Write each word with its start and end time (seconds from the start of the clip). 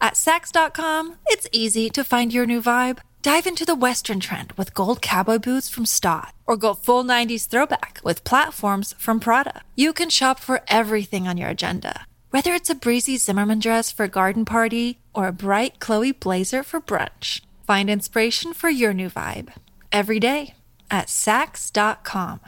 At 0.00 0.14
Saks.com, 0.14 1.16
it's 1.26 1.46
easy 1.52 1.90
to 1.90 2.02
find 2.04 2.32
your 2.32 2.46
new 2.46 2.62
vibe. 2.62 3.00
Dive 3.22 3.46
into 3.46 3.66
the 3.66 3.74
Western 3.74 4.18
trend 4.18 4.52
with 4.52 4.72
gold 4.72 5.02
cowboy 5.02 5.38
boots 5.38 5.68
from 5.68 5.84
Staud, 5.84 6.32
or 6.46 6.56
go 6.56 6.72
full 6.72 7.04
90s 7.04 7.46
throwback 7.46 8.00
with 8.02 8.24
platforms 8.24 8.94
from 8.98 9.20
Prada. 9.20 9.60
You 9.76 9.92
can 9.92 10.08
shop 10.08 10.40
for 10.40 10.62
everything 10.68 11.28
on 11.28 11.36
your 11.36 11.50
agenda, 11.50 12.06
whether 12.30 12.54
it's 12.54 12.70
a 12.70 12.74
breezy 12.74 13.18
Zimmermann 13.18 13.58
dress 13.58 13.92
for 13.92 14.04
a 14.04 14.08
garden 14.08 14.46
party 14.46 15.00
or 15.14 15.28
a 15.28 15.32
bright 15.32 15.80
Chloe 15.80 16.12
blazer 16.12 16.62
for 16.62 16.80
brunch. 16.80 17.42
Find 17.66 17.90
inspiration 17.90 18.54
for 18.54 18.70
your 18.70 18.94
new 18.94 19.10
vibe 19.10 19.52
every 19.92 20.18
day 20.18 20.54
at 20.90 21.08
Saks.com. 21.08 22.40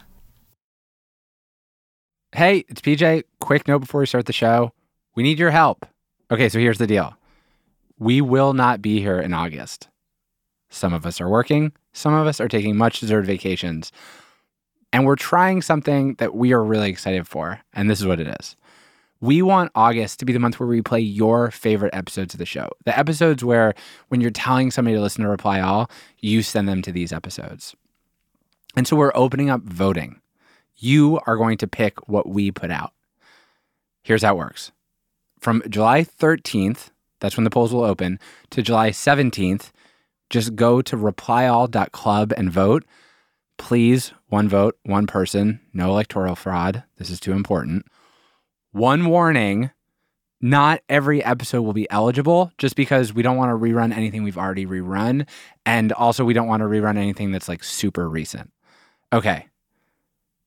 Hey, 2.35 2.65
it's 2.71 2.81
PJ. 2.81 3.25
Quick 3.41 3.69
note 3.69 3.81
before 3.81 4.01
we 4.01 4.07
start 4.07 4.25
the 4.25 4.33
show. 4.33 4.73
We 5.15 5.23
need 5.23 5.39
your 5.39 5.51
help. 5.51 5.85
Okay, 6.31 6.49
so 6.49 6.59
here's 6.59 6.79
the 6.79 6.87
deal. 6.87 7.15
We 8.03 8.21
will 8.21 8.53
not 8.53 8.83
be 8.83 8.99
here 8.99 9.21
in 9.21 9.33
August. 9.33 9.89
Some 10.71 10.93
of 10.93 11.07
us 11.07 11.21
are 11.21 11.29
working, 11.29 11.71
some 11.93 12.13
of 12.15 12.27
us 12.27 12.41
are 12.41 12.49
taking 12.49 12.77
much 12.77 12.99
deserved 12.99 13.29
vacations. 13.29 13.93
And 14.93 15.07
we're 15.07 15.15
trying 15.15 15.63
something 15.63 16.17
that 16.17 16.35
we 16.35 16.53
are 16.53 16.65
really 16.65 16.91
excited 16.91 17.29
for. 17.29 17.61
And 17.73 17.89
this 17.89 18.01
is 18.01 18.07
what 18.07 18.19
it 18.19 18.27
is. 18.41 18.57
We 19.21 19.41
want 19.41 19.71
August 19.77 20.19
to 20.19 20.25
be 20.25 20.33
the 20.33 20.41
month 20.41 20.59
where 20.59 20.69
we 20.69 20.83
play 20.83 20.99
your 20.99 21.53
favorite 21.53 21.95
episodes 21.95 22.35
of 22.35 22.39
the 22.39 22.45
show. 22.45 22.71
The 22.85 22.99
episodes 22.99 23.45
where, 23.45 23.73
when 24.09 24.21
you're 24.21 24.33
telling 24.33 24.73
somebody 24.73 24.97
to 24.97 25.01
listen 25.01 25.23
to 25.23 25.31
Reply 25.31 25.61
All, 25.61 25.89
you 26.19 26.43
send 26.43 26.69
them 26.69 26.83
to 26.83 26.91
these 26.91 27.13
episodes. 27.13 27.77
And 28.75 28.89
so 28.89 28.97
we're 28.97 29.13
opening 29.15 29.49
up 29.49 29.63
voting. 29.63 30.21
You 30.77 31.21
are 31.29 31.37
going 31.37 31.57
to 31.59 31.69
pick 31.69 32.09
what 32.09 32.29
we 32.29 32.51
put 32.51 32.73
out. 32.73 32.95
Here's 34.03 34.25
how 34.25 34.35
it 34.35 34.39
works 34.39 34.73
from 35.39 35.63
July 35.69 36.03
13th, 36.03 36.91
that's 37.23 37.37
when 37.37 37.45
the 37.45 37.51
polls 37.51 37.73
will 37.73 37.85
open, 37.85 38.19
to 38.51 38.63
July 38.63 38.91
17th, 38.91 39.71
just 40.29 40.57
go 40.57 40.83
to 40.83 40.97
replyall.club 40.97 42.33
and 42.37 42.51
vote. 42.51 42.85
Please, 43.59 44.13
one 44.27 44.49
vote, 44.49 44.77
one 44.83 45.07
person, 45.07 45.61
no 45.73 45.91
electoral 45.91 46.35
fraud. 46.35 46.83
This 46.97 47.11
is 47.11 47.21
too 47.21 47.33
important. 47.33 47.87
One 48.73 49.07
warning 49.07 49.71
not 50.45 50.81
every 50.89 51.23
episode 51.23 51.63
will 51.63 51.73
be 51.73 51.89
eligible 51.89 52.51
just 52.59 52.75
because 52.75 53.15
we 53.15 53.23
don't 53.23 53.37
want 53.37 53.51
to 53.51 53.57
rerun 53.57 53.97
anything 53.97 54.25
we've 54.25 54.37
already 54.37 54.67
rerun. 54.67 55.29
And 55.65 55.93
also, 55.93 56.25
we 56.25 56.35
don't 56.35 56.49
want 56.49 56.63
to 56.63 56.69
rerun 56.69 56.99
anything 56.99 57.31
that's 57.31 57.49
like 57.49 57.63
super 57.63 58.09
recent. 58.09 58.51
Okay. 59.13 59.47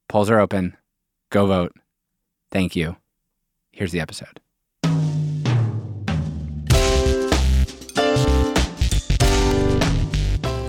Polls 0.09 0.29
are 0.29 0.41
open. 0.41 0.75
Go 1.29 1.45
vote. 1.45 1.71
Thank 2.51 2.75
you. 2.75 2.97
Here's 3.71 3.93
the 3.93 4.01
episode. 4.01 4.41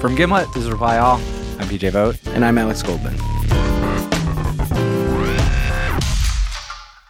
From 0.07 0.15
Gimlet, 0.15 0.47
this 0.55 0.63
is 0.63 0.71
Reply 0.71 0.99
All. 0.99 1.17
I'm 1.59 1.67
PJ 1.67 1.91
Vogt. 1.91 2.25
And 2.29 2.45
I'm 2.45 2.57
Alex 2.59 2.81
Goldman. 2.81 3.15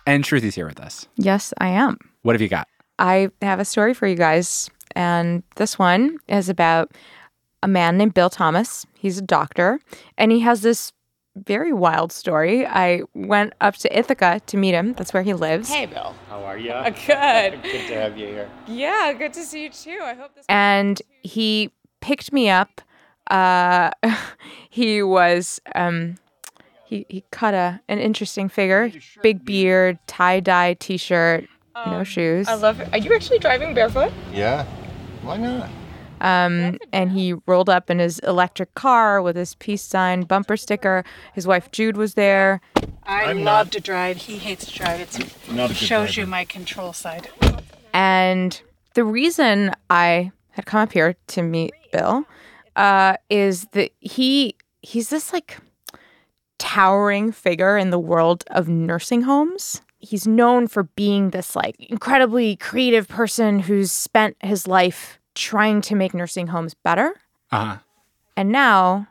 And 0.07 0.25
Shruti's 0.25 0.55
here 0.55 0.67
with 0.67 0.81
us. 0.81 1.07
Yes, 1.17 1.53
I 1.59 1.69
am. 1.69 1.99
What 2.23 2.35
have 2.35 2.41
you 2.41 2.49
got? 2.49 2.69
I 2.99 3.29
have 3.43 3.61
a 3.61 3.67
story 3.67 3.93
for 3.93 4.07
you 4.07 4.17
guys. 4.17 4.71
And 4.93 5.43
this 5.57 5.79
one 5.79 6.17
is 6.27 6.49
about 6.49 6.93
a 7.63 7.69
man 7.69 7.99
named 7.99 8.15
Bill 8.15 8.31
Thomas. 8.31 8.87
He's 8.95 9.19
a 9.19 9.23
doctor, 9.23 9.79
and 10.17 10.33
he 10.33 10.41
has 10.41 10.63
this 10.63 10.95
very 11.35 11.75
wild 11.75 12.13
story. 12.13 12.67
I 12.67 13.03
went 13.13 13.53
up 13.61 13.77
to 13.77 13.95
Ithaca 13.99 14.41
to 14.47 14.57
meet 14.57 14.73
him. 14.73 14.95
That's 14.95 15.13
where 15.13 15.23
he 15.23 15.35
lives. 15.35 15.69
Hey, 15.69 15.85
Bill. 15.85 16.15
How 16.31 16.43
are 16.45 16.57
you? 16.57 16.73
Good. 17.07 17.63
Good 17.63 17.89
to 17.89 17.95
have 17.95 18.17
you 18.17 18.29
here. 18.29 18.51
Yeah, 18.67 19.13
good 19.13 19.35
to 19.35 19.43
see 19.43 19.65
you 19.65 19.69
too. 19.69 19.99
I 20.03 20.15
hope 20.15 20.35
this. 20.35 20.47
And 20.49 21.03
he 21.23 21.73
picked 22.01 22.33
me 22.33 22.49
up. 22.49 22.81
Uh, 23.29 23.91
he 24.71 25.03
was 25.03 25.61
um, 25.75 26.17
he 26.85 27.07
he 27.09 27.25
cut 27.31 27.55
a 27.55 27.81
an 27.89 27.99
interesting 27.99 28.49
figure, 28.49 28.93
big 29.23 29.45
beard, 29.45 29.99
tie 30.07 30.41
dye 30.41 30.75
t-shirt, 30.75 31.47
no 31.87 32.05
shoes. 32.05 32.49
I 32.49 32.55
love 32.55 32.81
it. 32.81 32.89
Are 32.93 32.99
you 32.99 33.15
actually 33.15 33.39
driving 33.39 33.75
barefoot? 33.75 34.13
Yeah. 34.33 34.65
Why 35.23 35.37
not? 35.37 35.69
Um, 36.19 36.79
and 36.95 37.11
he 37.11 37.35
rolled 37.47 37.69
up 37.69 37.91
in 37.91 37.99
his 37.99 38.21
electric 38.21 38.73
car 38.75 39.21
with 39.21 39.37
his 39.37 39.55
peace 39.57 39.83
sign 39.83 40.23
bumper 40.23 40.57
sticker. 40.57 41.05
His 41.35 41.47
wife 41.47 41.71
Jude 41.73 41.97
was 41.99 42.15
there. 42.15 42.63
I 43.03 43.25
I'm 43.25 43.39
love 43.45 43.67
not- 43.67 43.73
to 43.73 43.81
drive. 43.81 44.17
He 44.17 44.39
hates 44.39 44.65
to 44.67 44.75
drive. 44.75 45.01
It's, 45.01 45.19
Not 45.51 45.67
a 45.67 45.69
good 45.69 45.77
shows 45.77 46.15
driver. 46.15 46.21
you 46.21 46.27
my 46.27 46.45
control 46.47 46.93
side. 46.95 47.29
And 47.93 48.61
the 48.95 49.05
reason 49.05 49.73
I 49.91 50.33
had 50.53 50.65
come 50.65 50.81
up 50.81 50.93
here 50.93 51.17
to 51.29 51.43
meet 51.43 51.75
Bill 51.93 52.25
uh, 52.77 53.17
is 53.29 53.67
that 53.73 53.91
he 54.01 54.55
he's 54.83 55.11
this 55.11 55.33
like 55.33 55.59
towering 56.59 57.33
figure 57.33 57.77
in 57.77 57.91
the 57.91 57.99
world 57.99 58.45
of 58.49 58.69
nursing 58.69 59.23
homes. 59.23 59.83
He's 59.99 60.27
known 60.27 60.69
for 60.69 60.85
being 60.85 61.31
this 61.31 61.57
like 61.57 61.75
incredibly 61.81 62.57
creative 62.57 63.09
person 63.09 63.59
who's 63.61 63.91
spent 63.91 64.37
his 64.41 64.67
life 64.69 65.19
trying 65.35 65.81
to 65.83 65.95
make 65.95 66.15
nursing 66.15 66.47
homes 66.49 66.75
better. 66.75 67.15
Uh 67.51 67.65
huh. 67.65 67.77
And 68.37 68.53
now 68.53 69.09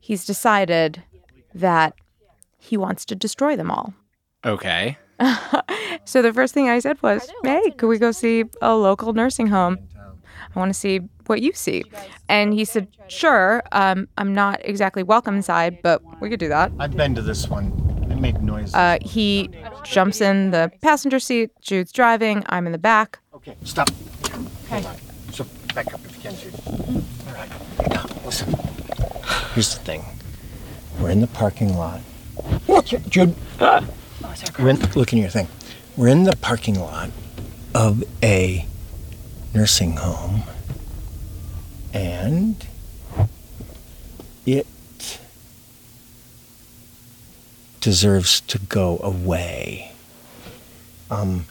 he's 0.00 0.24
decided 0.24 1.02
that 1.54 1.94
he 2.58 2.76
wants 2.76 3.04
to 3.06 3.14
destroy 3.14 3.56
them 3.56 3.70
all. 3.70 3.94
Okay. 4.44 4.98
So 6.04 6.22
the 6.22 6.32
first 6.32 6.54
thing 6.54 6.68
I 6.68 6.78
said 6.78 7.02
was, 7.02 7.28
"Hey, 7.42 7.72
could 7.72 7.88
we 7.88 7.98
go 7.98 8.12
see 8.12 8.44
a 8.62 8.76
local 8.76 9.12
nursing 9.12 9.48
home? 9.48 9.76
I 10.56 10.58
want 10.58 10.70
to 10.70 10.78
see 10.78 11.00
what 11.26 11.42
you 11.42 11.52
see." 11.52 11.84
And 12.28 12.54
he 12.54 12.64
said, 12.64 12.88
"Sure. 13.08 13.62
Um, 13.72 14.08
I'm 14.18 14.34
not 14.34 14.60
exactly 14.64 15.02
welcome 15.02 15.36
inside, 15.36 15.78
but 15.82 16.02
we 16.20 16.28
could 16.30 16.40
do 16.40 16.48
that." 16.48 16.72
I've 16.78 16.96
been 16.96 17.14
to 17.14 17.22
this 17.22 17.48
one. 17.48 17.72
It 18.10 18.18
made 18.18 18.42
noise. 18.42 18.74
Uh, 18.74 18.98
he 19.02 19.50
jumps 19.84 20.20
in 20.20 20.50
the 20.50 20.72
passenger 20.80 21.18
seat. 21.18 21.50
Jude's 21.60 21.92
driving. 21.92 22.44
I'm 22.48 22.66
in 22.66 22.72
the 22.72 22.78
back. 22.78 23.18
okay, 23.34 23.56
stop. 23.64 23.90
Hold 24.70 24.86
on. 24.86 24.96
So 25.32 25.44
back 25.74 25.92
up 25.92 26.00
if 26.04 26.16
you 26.16 26.22
can, 26.22 26.36
Jude. 26.36 26.54
All 27.28 27.34
right. 27.34 27.50
Now, 27.90 28.06
listen. 28.24 28.54
Here's 29.54 29.76
the 29.76 29.84
thing. 29.84 30.04
We're 31.00 31.10
in 31.10 31.20
the 31.20 31.26
parking 31.26 31.76
lot. 31.76 32.00
Jude. 32.84 33.34
We're 34.58 34.68
in, 34.70 34.78
look 34.94 35.12
in 35.12 35.18
your 35.18 35.28
thing. 35.28 35.48
We're 35.96 36.08
in 36.08 36.24
the 36.24 36.36
parking 36.36 36.78
lot 36.78 37.10
of 37.74 38.04
a 38.22 38.66
nursing 39.56 39.96
home, 39.96 40.42
and 41.94 42.66
it 44.44 44.66
deserves 47.80 48.42
to 48.42 48.58
go 48.58 48.98
away. 49.02 49.92
Um, 51.10 51.46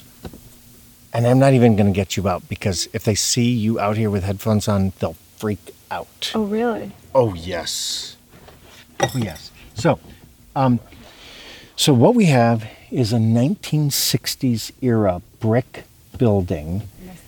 and 1.14 1.26
I'm 1.26 1.40
not 1.40 1.54
even 1.54 1.76
going 1.76 1.92
to 1.92 1.96
get 1.96 2.16
you 2.16 2.28
out 2.28 2.48
because 2.48 2.88
if 2.94 3.04
they 3.04 3.16
see 3.16 3.50
you 3.50 3.80
out 3.80 3.98
here 3.98 4.12
with 4.12 4.24
headphones 4.24 4.68
on, 4.68 4.94
they'll 5.00 5.18
freak 5.38 5.74
out. 5.90 6.32
Oh, 6.36 6.44
really? 6.44 6.92
Oh 7.16 7.34
yes. 7.34 8.18
Oh 9.00 9.12
yes. 9.16 9.50
So, 9.74 10.00
um, 10.56 10.80
so 11.76 11.92
what 11.92 12.14
we 12.14 12.26
have 12.26 12.70
is 12.92 13.14
a 13.14 13.18
1960s 13.18 14.72
era 14.82 15.24
brick 15.40 15.86
building. 16.20 16.84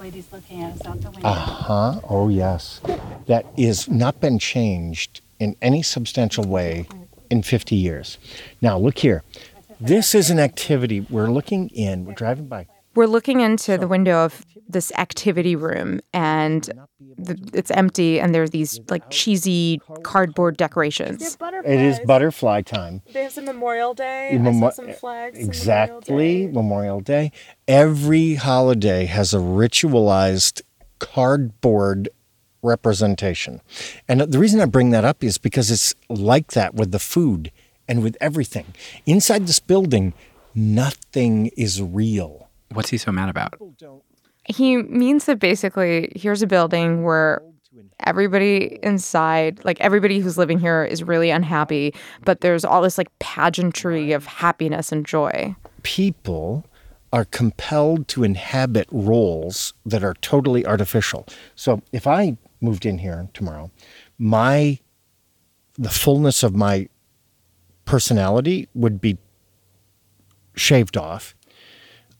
Lady's 0.07 0.31
looking 0.31 0.63
at 0.63 0.71
us 0.71 0.85
out 0.85 1.01
the 1.01 1.11
window. 1.11 1.27
Uh 1.27 1.33
huh. 1.33 1.99
Oh 2.07 2.29
yes. 2.29 2.79
That 3.25 3.45
is 3.57 3.89
not 3.89 4.21
been 4.21 4.39
changed 4.39 5.19
in 5.37 5.57
any 5.61 5.83
substantial 5.83 6.45
way 6.45 6.87
in 7.29 7.43
50 7.43 7.75
years. 7.75 8.17
Now 8.61 8.77
look 8.77 8.99
here. 8.99 9.23
This 9.81 10.15
is 10.15 10.29
an 10.29 10.39
activity. 10.39 11.01
We're 11.01 11.29
looking 11.29 11.67
in. 11.71 12.05
We're 12.05 12.13
driving 12.13 12.47
by. 12.47 12.67
We're 12.97 13.05
looking 13.05 13.41
into 13.41 13.77
the 13.77 13.87
window 13.87 14.25
of 14.25 14.43
this 14.67 14.91
activity 14.93 15.55
room, 15.55 15.99
and 16.15 16.67
the, 17.15 17.37
it's 17.53 17.69
empty, 17.69 18.19
and 18.19 18.33
there 18.33 18.41
are 18.41 18.49
these 18.49 18.79
like 18.89 19.07
cheesy 19.11 19.79
cardboard 20.01 20.57
decorations. 20.57 21.37
It 21.63 21.79
is 21.79 21.99
butterfly 21.99 22.63
time. 22.63 23.03
They 23.13 23.21
have 23.21 23.33
some 23.33 23.45
Memorial 23.45 23.93
Day. 23.93 24.31
Memo- 24.33 24.49
I 24.49 24.69
saw 24.71 24.75
some 24.75 24.93
flags. 24.93 25.37
Exactly, 25.37 26.47
Memorial 26.47 26.49
Day. 26.49 26.53
Memorial 26.55 26.99
Day. 27.01 27.31
Every 27.67 28.33
holiday 28.33 29.05
has 29.05 29.31
a 29.31 29.37
ritualized 29.37 30.63
cardboard 30.97 32.09
representation. 32.63 33.61
And 34.07 34.21
the 34.21 34.39
reason 34.39 34.59
I 34.59 34.65
bring 34.65 34.89
that 34.89 35.05
up 35.05 35.23
is 35.23 35.37
because 35.37 35.69
it's 35.69 35.93
like 36.09 36.53
that 36.53 36.73
with 36.73 36.91
the 36.91 36.97
food 36.97 37.51
and 37.87 38.01
with 38.01 38.17
everything. 38.19 38.73
Inside 39.05 39.45
this 39.45 39.59
building, 39.59 40.15
nothing 40.55 41.51
is 41.55 41.79
real. 41.79 42.46
What's 42.73 42.89
he 42.89 42.97
so 42.97 43.11
mad 43.11 43.29
about? 43.29 43.55
He 44.45 44.77
means 44.77 45.25
that 45.25 45.39
basically 45.39 46.11
here's 46.15 46.41
a 46.41 46.47
building 46.47 47.03
where 47.03 47.41
everybody 48.01 48.79
inside, 48.83 49.63
like 49.65 49.79
everybody 49.81 50.19
who's 50.19 50.37
living 50.37 50.59
here 50.59 50.83
is 50.83 51.03
really 51.03 51.29
unhappy, 51.29 51.93
but 52.23 52.41
there's 52.41 52.63
all 52.65 52.81
this 52.81 52.97
like 52.97 53.07
pageantry 53.19 54.11
of 54.13 54.25
happiness 54.25 54.91
and 54.91 55.05
joy. 55.05 55.55
People 55.83 56.65
are 57.13 57.25
compelled 57.25 58.07
to 58.09 58.23
inhabit 58.23 58.87
roles 58.91 59.73
that 59.85 60.03
are 60.03 60.13
totally 60.15 60.65
artificial. 60.65 61.25
So 61.55 61.81
if 61.91 62.05
I 62.05 62.37
moved 62.61 62.85
in 62.85 62.97
here 62.99 63.29
tomorrow, 63.33 63.71
my 64.17 64.79
the 65.77 65.89
fullness 65.89 66.43
of 66.43 66.55
my 66.55 66.89
personality 67.85 68.67
would 68.73 68.99
be 68.99 69.17
shaved 70.55 70.97
off. 70.97 71.35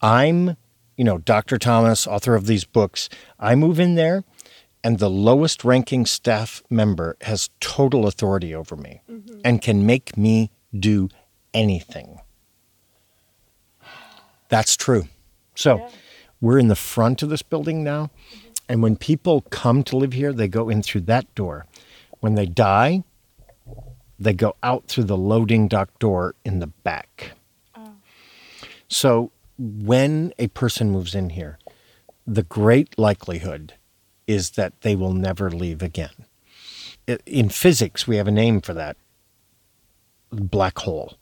I'm, 0.01 0.55
you 0.95 1.03
know, 1.03 1.17
Dr. 1.17 1.57
Thomas, 1.57 2.07
author 2.07 2.35
of 2.35 2.47
these 2.47 2.63
books. 2.65 3.09
I 3.39 3.55
move 3.55 3.79
in 3.79 3.95
there 3.95 4.23
and 4.83 4.99
the 4.99 5.09
lowest 5.09 5.63
ranking 5.63 6.05
staff 6.05 6.63
member 6.69 7.17
has 7.21 7.49
total 7.59 8.07
authority 8.07 8.53
over 8.53 8.75
me 8.75 9.01
mm-hmm. 9.11 9.39
and 9.43 9.61
can 9.61 9.85
make 9.85 10.15
me 10.17 10.51
do 10.77 11.09
anything. 11.53 12.19
That's 14.49 14.77
true. 14.77 15.07
So 15.55 15.89
we're 16.39 16.59
in 16.59 16.67
the 16.67 16.75
front 16.75 17.21
of 17.21 17.29
this 17.29 17.41
building 17.41 17.83
now. 17.83 18.05
Mm-hmm. 18.05 18.47
And 18.69 18.83
when 18.83 18.95
people 18.95 19.41
come 19.49 19.83
to 19.83 19.97
live 19.97 20.13
here, 20.13 20.33
they 20.33 20.47
go 20.47 20.69
in 20.69 20.81
through 20.81 21.01
that 21.01 21.33
door. 21.35 21.65
When 22.19 22.35
they 22.35 22.45
die, 22.45 23.03
they 24.19 24.33
go 24.33 24.55
out 24.63 24.87
through 24.87 25.05
the 25.05 25.17
loading 25.17 25.67
dock 25.67 25.97
door 25.99 26.35
in 26.43 26.59
the 26.59 26.67
back. 26.67 27.31
Oh. 27.75 27.95
So 28.87 29.31
when 29.57 30.33
a 30.37 30.47
person 30.47 30.91
moves 30.91 31.15
in 31.15 31.31
here, 31.31 31.57
the 32.25 32.43
great 32.43 32.97
likelihood 32.97 33.73
is 34.27 34.51
that 34.51 34.81
they 34.81 34.95
will 34.95 35.13
never 35.13 35.49
leave 35.49 35.81
again. 35.81 36.25
In 37.25 37.49
physics, 37.49 38.05
we 38.07 38.17
have 38.17 38.27
a 38.27 38.31
name 38.31 38.59
for 38.61 38.73
that 38.73 38.97
black 40.31 40.77
hole. 40.79 41.17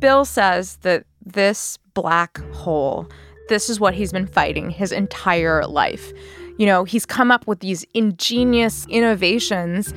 Bill 0.00 0.24
says 0.24 0.76
that 0.78 1.04
this 1.24 1.78
black 1.94 2.38
hole, 2.52 3.06
this 3.48 3.70
is 3.70 3.78
what 3.78 3.94
he's 3.94 4.12
been 4.12 4.26
fighting 4.26 4.70
his 4.70 4.90
entire 4.92 5.64
life. 5.66 6.12
You 6.58 6.66
know, 6.66 6.84
he's 6.84 7.06
come 7.06 7.30
up 7.30 7.46
with 7.46 7.60
these 7.60 7.84
ingenious 7.94 8.86
innovations, 8.88 9.94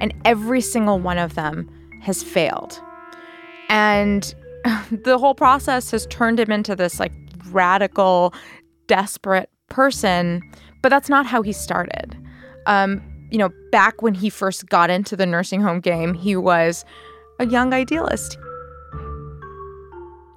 and 0.00 0.14
every 0.24 0.60
single 0.60 0.98
one 1.00 1.18
of 1.18 1.34
them 1.34 1.68
has 2.02 2.22
failed. 2.22 2.80
And 3.68 4.34
the 4.90 5.18
whole 5.18 5.34
process 5.34 5.90
has 5.90 6.06
turned 6.06 6.40
him 6.40 6.50
into 6.50 6.76
this 6.76 7.00
like 7.00 7.12
radical, 7.50 8.34
desperate 8.86 9.50
person. 9.68 10.42
But 10.82 10.90
that's 10.90 11.08
not 11.08 11.26
how 11.26 11.42
he 11.42 11.52
started. 11.52 12.16
Um, 12.66 13.02
you 13.30 13.38
know, 13.38 13.50
back 13.72 14.02
when 14.02 14.14
he 14.14 14.30
first 14.30 14.68
got 14.68 14.90
into 14.90 15.16
the 15.16 15.26
nursing 15.26 15.60
home 15.60 15.80
game, 15.80 16.14
he 16.14 16.36
was 16.36 16.84
a 17.38 17.46
young 17.46 17.72
idealist. 17.72 18.38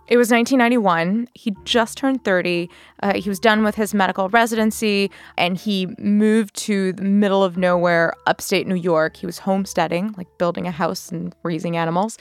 It 0.10 0.18
was 0.18 0.32
1991. 0.32 1.28
He 1.36 1.56
just 1.66 1.98
turned 1.98 2.24
30. 2.24 2.68
Uh, 3.04 3.14
he 3.14 3.30
was 3.30 3.40
done 3.40 3.64
with 3.64 3.76
his 3.76 3.94
medical 3.94 4.28
residency 4.30 5.12
and 5.38 5.56
he 5.56 5.88
moved 6.00 6.56
to 6.58 6.94
the 6.94 7.04
middle 7.04 7.44
of 7.44 7.58
nowhere, 7.58 8.14
upstate 8.26 8.66
New 8.66 8.76
York. 8.76 9.18
He 9.18 9.28
was 9.28 9.38
homesteading, 9.38 10.16
like 10.18 10.28
building 10.40 10.66
a 10.66 10.72
house 10.72 11.12
and 11.12 11.36
raising 11.44 11.78
animals. 11.78 12.18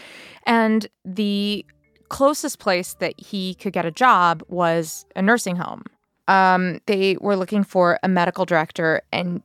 And 0.47 0.87
the 1.07 1.65
closest 2.11 2.59
place 2.59 2.95
that 3.01 3.15
he 3.19 3.55
could 3.55 3.73
get 3.73 3.87
a 3.87 3.91
job 3.91 4.43
was 4.49 5.07
a 5.17 5.23
nursing 5.23 5.57
home. 5.57 5.85
Um, 6.27 6.81
they 6.85 7.17
were 7.23 7.37
looking 7.37 7.65
for 7.65 7.99
a 8.03 8.09
medical 8.09 8.45
director, 8.45 9.01
and 9.13 9.43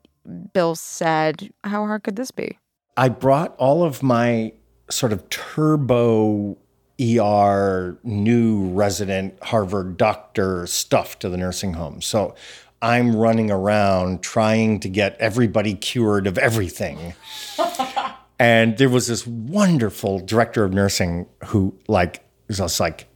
Bill 0.53 0.75
said, 0.75 1.49
How 1.63 1.85
hard 1.85 2.03
could 2.03 2.17
this 2.17 2.31
be? 2.31 2.59
I 2.97 3.07
brought 3.07 3.55
all 3.57 3.83
of 3.83 4.03
my 4.03 4.51
sort 4.89 5.13
of 5.13 5.27
turbo 5.29 6.57
ER 7.01 7.97
new 8.03 8.69
resident 8.69 9.41
Harvard 9.41 9.97
doctor 9.97 10.67
stuff 10.67 11.17
to 11.19 11.29
the 11.29 11.37
nursing 11.37 11.73
home. 11.73 12.01
So 12.01 12.35
I'm 12.81 13.15
running 13.15 13.49
around 13.49 14.21
trying 14.21 14.79
to 14.81 14.89
get 14.89 15.17
everybody 15.17 15.73
cured 15.73 16.27
of 16.27 16.37
everything. 16.37 17.15
and 18.39 18.77
there 18.77 18.89
was 18.89 19.07
this 19.07 19.25
wonderful 19.25 20.19
director 20.19 20.63
of 20.63 20.73
nursing 20.73 21.27
who 21.45 21.73
like 21.87 22.23
was 22.47 22.57
just 22.57 22.79
like, 22.79 23.07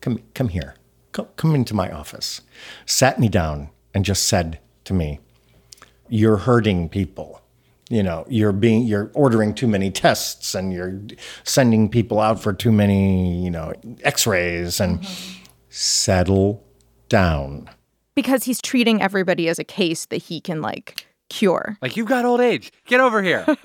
come 0.00 0.20
come 0.34 0.48
here. 0.48 0.74
Come, 1.12 1.28
come 1.36 1.54
into 1.54 1.74
my 1.74 1.92
office. 1.92 2.40
Sat 2.86 3.20
me 3.20 3.28
down 3.28 3.70
and 3.94 4.04
just 4.04 4.24
said 4.24 4.58
to 4.84 4.92
me, 4.92 5.20
You're 6.08 6.38
hurting 6.38 6.88
people 6.88 7.40
you 7.90 8.02
know 8.02 8.24
you're 8.28 8.52
being 8.52 8.82
you're 8.82 9.10
ordering 9.14 9.54
too 9.54 9.66
many 9.66 9.90
tests 9.90 10.54
and 10.54 10.72
you're 10.72 11.00
sending 11.44 11.88
people 11.88 12.18
out 12.20 12.40
for 12.40 12.52
too 12.52 12.72
many 12.72 13.42
you 13.44 13.50
know 13.50 13.72
x-rays 14.02 14.80
and 14.80 15.06
settle 15.68 16.64
down 17.08 17.68
Because 18.14 18.44
he's 18.44 18.62
treating 18.62 19.02
everybody 19.02 19.48
as 19.48 19.58
a 19.58 19.64
case 19.64 20.06
that 20.06 20.18
he 20.18 20.40
can, 20.40 20.62
like, 20.62 21.04
cure. 21.28 21.76
Like, 21.82 21.96
you've 21.96 22.06
got 22.06 22.24
old 22.24 22.40
age. 22.40 22.72
Get 22.86 23.00
over 23.00 23.22
here. 23.22 23.44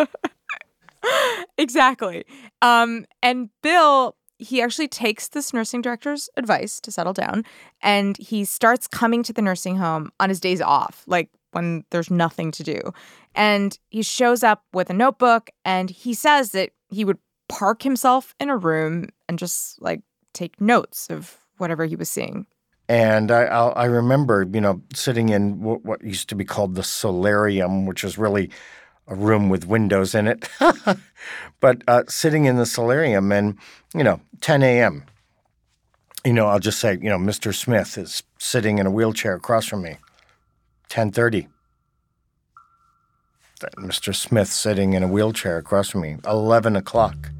Exactly. 1.57 2.25
Um, 2.61 3.05
and 3.21 3.49
Bill, 3.61 4.15
he 4.37 4.61
actually 4.61 4.87
takes 4.87 5.27
this 5.29 5.53
nursing 5.53 5.81
director's 5.81 6.29
advice 6.37 6.79
to 6.81 6.91
settle 6.91 7.13
down 7.13 7.43
and 7.81 8.17
he 8.17 8.45
starts 8.45 8.87
coming 8.87 9.23
to 9.23 9.33
the 9.33 9.41
nursing 9.41 9.77
home 9.77 10.11
on 10.19 10.29
his 10.29 10.39
days 10.39 10.61
off, 10.61 11.03
like 11.07 11.29
when 11.51 11.83
there's 11.91 12.09
nothing 12.09 12.51
to 12.51 12.63
do. 12.63 12.79
And 13.35 13.77
he 13.89 14.01
shows 14.01 14.43
up 14.43 14.63
with 14.73 14.89
a 14.89 14.93
notebook 14.93 15.49
and 15.63 15.89
he 15.89 16.13
says 16.13 16.51
that 16.51 16.71
he 16.87 17.05
would 17.05 17.19
park 17.47 17.83
himself 17.83 18.35
in 18.39 18.49
a 18.49 18.57
room 18.57 19.07
and 19.27 19.39
just 19.39 19.81
like 19.81 20.01
take 20.33 20.59
notes 20.59 21.07
of 21.09 21.37
whatever 21.57 21.85
he 21.85 21.95
was 21.95 22.09
seeing. 22.09 22.45
and 22.89 23.29
I, 23.31 23.43
I 23.43 23.85
remember, 23.85 24.47
you 24.51 24.59
know, 24.59 24.81
sitting 24.95 25.29
in 25.29 25.61
what, 25.61 25.85
what 25.85 26.03
used 26.03 26.27
to 26.29 26.35
be 26.35 26.43
called 26.43 26.73
the 26.73 26.83
solarium, 26.83 27.85
which 27.85 28.03
is 28.03 28.17
really 28.17 28.49
a 29.07 29.13
room 29.15 29.47
with 29.49 29.67
windows 29.67 30.15
in 30.15 30.27
it, 30.27 30.49
but 31.59 31.83
uh, 31.87 32.03
sitting 32.07 32.45
in 32.45 32.57
the 32.57 32.65
solarium, 32.65 33.31
and 33.31 33.57
you 33.93 34.03
know, 34.03 34.21
10 34.41 34.63
a.m. 34.63 35.03
You 36.25 36.33
know, 36.33 36.47
I'll 36.47 36.59
just 36.59 36.79
say, 36.79 36.93
you 36.93 37.09
know, 37.09 37.17
Mr. 37.17 37.53
Smith 37.53 37.97
is 37.97 38.23
sitting 38.39 38.77
in 38.79 38.85
a 38.85 38.91
wheelchair 38.91 39.35
across 39.35 39.65
from 39.67 39.83
me. 39.83 39.97
10:30. 40.89 41.47
Mr. 43.77 44.15
Smith 44.15 44.47
sitting 44.49 44.93
in 44.93 45.03
a 45.03 45.07
wheelchair 45.07 45.57
across 45.57 45.89
from 45.89 46.01
me. 46.01 46.17
11 46.25 46.75
o'clock. 46.75 47.31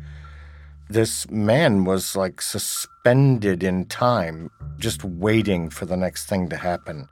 This 0.89 1.29
man 1.29 1.85
was 1.85 2.15
like 2.15 2.41
suspended 2.41 3.63
in 3.63 3.85
time, 3.85 4.49
just 4.77 5.03
waiting 5.03 5.69
for 5.69 5.85
the 5.85 5.97
next 5.97 6.25
thing 6.27 6.49
to 6.49 6.57
happen. 6.57 7.07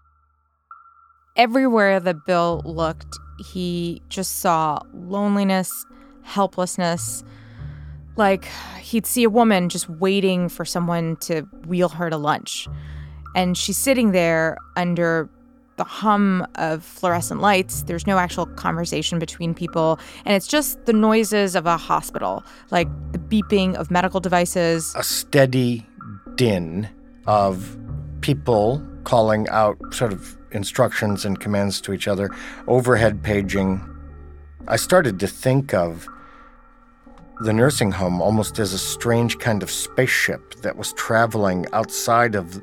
everywhere 1.36 2.00
that 2.00 2.26
Bill 2.26 2.62
looked, 2.66 3.18
he 3.54 4.02
just 4.10 4.40
saw 4.40 4.80
loneliness, 4.94 5.86
helplessness. 6.24 7.24
Like 8.16 8.46
he'd 8.82 9.06
see 9.06 9.24
a 9.24 9.30
woman 9.30 9.70
just 9.70 9.88
waiting 9.90 10.50
for 10.50 10.66
someone 10.66 11.16
to 11.18 11.42
wheel 11.68 11.90
her 11.90 12.10
to 12.10 12.18
lunch. 12.18 12.68
And 13.36 13.56
she's 13.56 13.78
sitting 13.78 14.12
there 14.12 14.58
under 14.76 15.30
the 15.78 15.84
hum 15.84 16.46
of 16.56 16.84
fluorescent 16.84 17.40
lights. 17.40 17.84
There's 17.84 18.06
no 18.06 18.18
actual 18.18 18.46
conversation 18.46 19.20
between 19.20 19.54
people. 19.54 20.00
And 20.26 20.36
it's 20.36 20.48
just 20.48 20.86
the 20.86 20.94
noises 20.94 21.56
of 21.56 21.66
a 21.66 21.78
hospital, 21.78 22.44
like 22.72 22.88
the 23.12 23.20
beeping 23.20 23.76
of 23.76 23.90
medical 23.90 24.20
devices. 24.20 24.94
A 24.96 25.04
steady 25.04 25.88
din 26.36 26.90
of 27.28 27.78
people 28.22 28.86
calling 29.04 29.48
out 29.50 29.78
sort 29.94 30.12
of 30.12 30.38
instructions 30.52 31.26
and 31.26 31.40
commands 31.40 31.80
to 31.82 31.94
each 31.94 32.08
other, 32.08 32.30
overhead 32.68 33.24
paging. 33.24 33.82
I 34.68 34.76
started 34.76 35.20
to 35.20 35.28
think 35.28 35.74
of 35.74 36.08
the 37.42 37.54
nursing 37.54 37.92
home 37.92 38.20
almost 38.20 38.58
as 38.58 38.74
a 38.74 38.80
strange 38.80 39.38
kind 39.38 39.62
of 39.62 39.70
spaceship 39.70 40.56
that 40.62 40.76
was 40.76 40.92
traveling 40.94 41.68
outside 41.72 42.34
of 42.34 42.62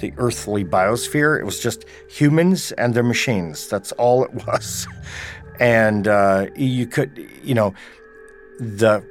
the 0.00 0.12
earthly 0.16 0.64
biosphere. 0.64 1.38
It 1.38 1.44
was 1.44 1.60
just 1.60 1.84
humans 2.08 2.72
and 2.72 2.94
their 2.94 3.02
machines. 3.02 3.68
That's 3.68 3.92
all 3.92 4.24
it 4.24 4.46
was. 4.46 4.86
And 5.60 6.08
uh, 6.08 6.48
you 6.56 6.84
could, 6.84 7.30
you 7.44 7.54
know, 7.54 7.74
the 8.58 9.08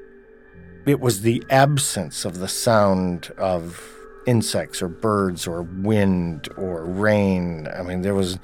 it 0.85 0.99
was 0.99 1.21
the 1.21 1.41
absence 1.49 2.25
of 2.25 2.39
the 2.39 2.49
sound 2.49 3.31
of 3.37 3.81
insects 4.27 4.81
or 4.81 4.89
birds 4.89 5.47
or 5.47 5.61
wind 5.61 6.49
or 6.57 6.83
rain. 6.83 7.67
I 7.73 7.81
mean, 7.83 8.01
there 8.01 8.13
was 8.13 8.39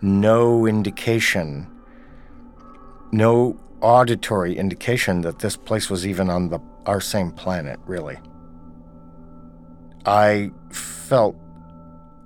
no 0.00 0.66
indication, 0.66 1.68
no 3.12 3.58
auditory 3.80 4.56
indication 4.56 5.22
that 5.22 5.40
this 5.40 5.56
place 5.56 5.90
was 5.90 6.06
even 6.06 6.30
on 6.30 6.48
the 6.48 6.60
our 6.86 7.00
same 7.00 7.30
planet, 7.30 7.78
really. 7.86 8.18
I 10.06 10.50
felt 10.70 11.36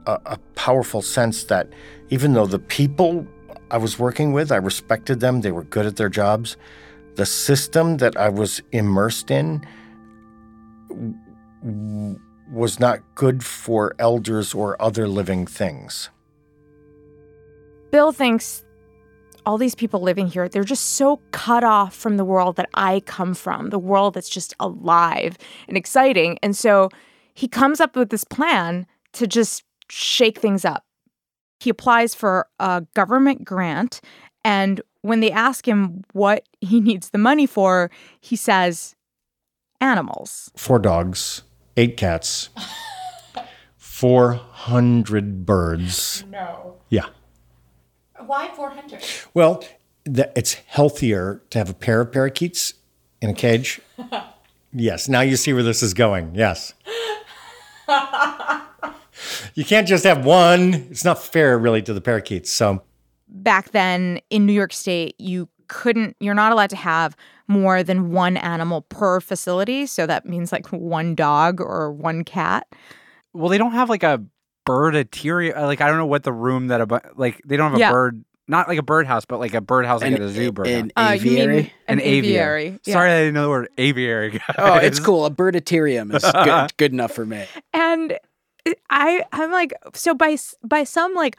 a, 0.06 0.20
a 0.26 0.38
powerful 0.54 1.02
sense 1.02 1.44
that 1.44 1.68
even 2.11 2.34
though 2.34 2.46
the 2.46 2.58
people 2.58 3.26
I 3.70 3.78
was 3.78 3.99
working 3.99 4.32
with, 4.32 4.52
I 4.52 4.56
respected 4.56 5.20
them, 5.20 5.40
they 5.40 5.52
were 5.52 5.64
good 5.64 5.87
at 5.87 5.96
their 5.96 6.08
jobs, 6.08 6.56
the 7.16 7.26
system 7.26 7.99
that 7.99 8.16
I 8.16 8.28
was 8.28 8.61
immersed 8.73 9.30
in 9.30 9.66
was 12.52 12.78
not 12.78 13.00
good 13.14 13.44
for 13.44 13.94
elders 13.99 14.54
or 14.54 14.80
other 14.80 15.08
living 15.08 15.46
things. 15.46 16.11
Bill 17.90 18.12
thinks 18.12 18.64
all 19.46 19.58
these 19.58 19.75
people 19.75 20.00
living 20.00 20.26
here, 20.26 20.49
they're 20.49 20.64
just 20.64 20.92
so 20.92 21.20
cut 21.30 21.64
off 21.64 21.94
from 21.94 22.16
the 22.16 22.25
world 22.25 22.56
that 22.56 22.68
I 22.75 23.00
come 23.00 23.34
from, 23.34 23.70
the 23.70 23.78
world 23.78 24.14
that's 24.14 24.28
just 24.28 24.54
alive 24.58 25.37
and 25.68 25.76
exciting. 25.76 26.38
And 26.42 26.56
so 26.56 26.88
he 27.34 27.46
comes 27.46 27.80
up 27.80 27.94
with 27.96 28.11
this 28.11 28.25
plan 28.25 28.87
to 29.12 29.26
just 29.26 29.62
shake 29.91 30.38
things 30.38 30.64
up. 30.64 30.85
He 31.61 31.71
applies 31.71 32.14
for 32.14 32.47
a 32.59 32.85
government 32.95 33.45
grant. 33.45 34.00
And 34.45 34.81
when 35.03 35.21
they 35.21 35.31
ask 35.31 35.67
him 35.67 36.05
what 36.12 36.47
he 36.61 36.81
needs 36.88 37.11
the 37.11 37.19
money 37.19 37.47
for, 37.47 37.91
he 38.21 38.37
says, 38.37 38.95
animals. 39.81 40.50
Four 40.57 40.79
dogs, 40.79 41.43
eight 41.76 41.97
cats, 41.97 42.50
400 43.79 45.47
birds. 45.47 46.25
No. 46.31 46.76
Yeah. 46.88 47.07
Why 48.19 48.49
400? 48.49 49.05
Well, 49.35 49.64
the, 50.05 50.33
it's 50.37 50.55
healthier 50.67 51.43
to 51.50 51.59
have 51.59 51.71
a 51.71 51.75
pair 51.75 52.00
of 52.00 52.12
parakeets 52.12 52.75
in 53.21 53.31
a 53.31 53.35
cage. 53.35 53.81
yes. 54.73 55.09
Now 55.09 55.21
you 55.21 55.37
see 55.37 55.53
where 55.53 55.62
this 55.62 55.83
is 55.83 55.95
going. 55.95 56.35
Yes. 56.35 56.75
you 59.54 59.64
can't 59.64 59.87
just 59.88 60.04
have 60.04 60.25
one. 60.25 60.75
It's 60.90 61.04
not 61.04 61.23
fair, 61.23 61.58
really, 61.58 61.82
to 61.82 61.92
the 61.94 62.00
parakeets. 62.00 62.50
So, 62.52 62.82
Back 63.28 63.70
then 63.73 64.20
in 64.30 64.46
New 64.46 64.52
York 64.52 64.73
State, 64.73 65.14
you 65.18 65.49
couldn't, 65.68 66.16
you're 66.20 66.34
not 66.34 66.52
allowed 66.52 66.70
to 66.70 66.76
have 66.76 67.16
more 67.49 67.82
than 67.82 68.11
one 68.12 68.37
animal 68.37 68.82
per 68.82 69.20
facility. 69.20 69.87
So 69.87 70.06
that 70.06 70.25
means 70.26 70.52
like 70.52 70.66
one 70.68 71.14
dog 71.14 71.61
or 71.61 71.90
one 71.90 72.23
cat. 72.25 72.66
Well, 73.32 73.49
they 73.49 73.58
don't 73.58 73.73
have 73.73 73.88
like 73.90 74.02
a 74.04 74.23
birdatoria. 74.68 75.54
Like 75.62 75.80
I 75.80 75.88
don't 75.88 75.96
know 75.99 76.06
what 76.06 76.23
the 76.23 76.32
room 76.32 76.68
that 76.68 76.80
a 76.80 77.00
like 77.16 77.40
they 77.44 77.56
don't 77.56 77.70
have 77.70 77.76
a 77.78 77.80
Yeah. 77.80 77.90
bird. 77.92 78.25
Not 78.46 78.68
like 78.68 78.78
a 78.78 78.82
birdhouse, 78.82 79.25
but 79.25 79.40
like 79.40 79.54
a 79.54 79.62
birdhouse 79.62 80.02
like 80.02 80.12
at 80.12 80.20
a 80.20 80.28
zoo 80.28 80.52
bird. 80.52 80.66
An 80.66 80.92
Uh, 80.96 81.16
you 81.18 81.30
mean 81.30 81.38
aviary. 81.40 81.73
An, 81.88 82.00
aviary. 82.00 82.78
yeah. 82.84 82.92
Sorry, 82.92 83.11
I 83.11 83.18
didn't 83.20 83.34
know 83.34 83.42
the 83.44 83.49
word 83.49 83.68
aviary. 83.78 84.30
Guys. 84.32 84.40
Oh, 84.58 84.75
it's 84.76 85.00
cool. 85.00 85.25
A 85.25 85.30
birditarium 85.30 86.14
is 86.14 86.23
good, 86.44 86.76
good 86.76 86.92
enough 86.92 87.12
for 87.12 87.25
me. 87.25 87.46
and 87.73 88.18
I 88.90 89.25
I'm 89.33 89.52
like 89.52 89.73
so 89.94 90.14
by 90.14 90.37
by 90.62 90.85
some 90.85 91.14
like 91.14 91.37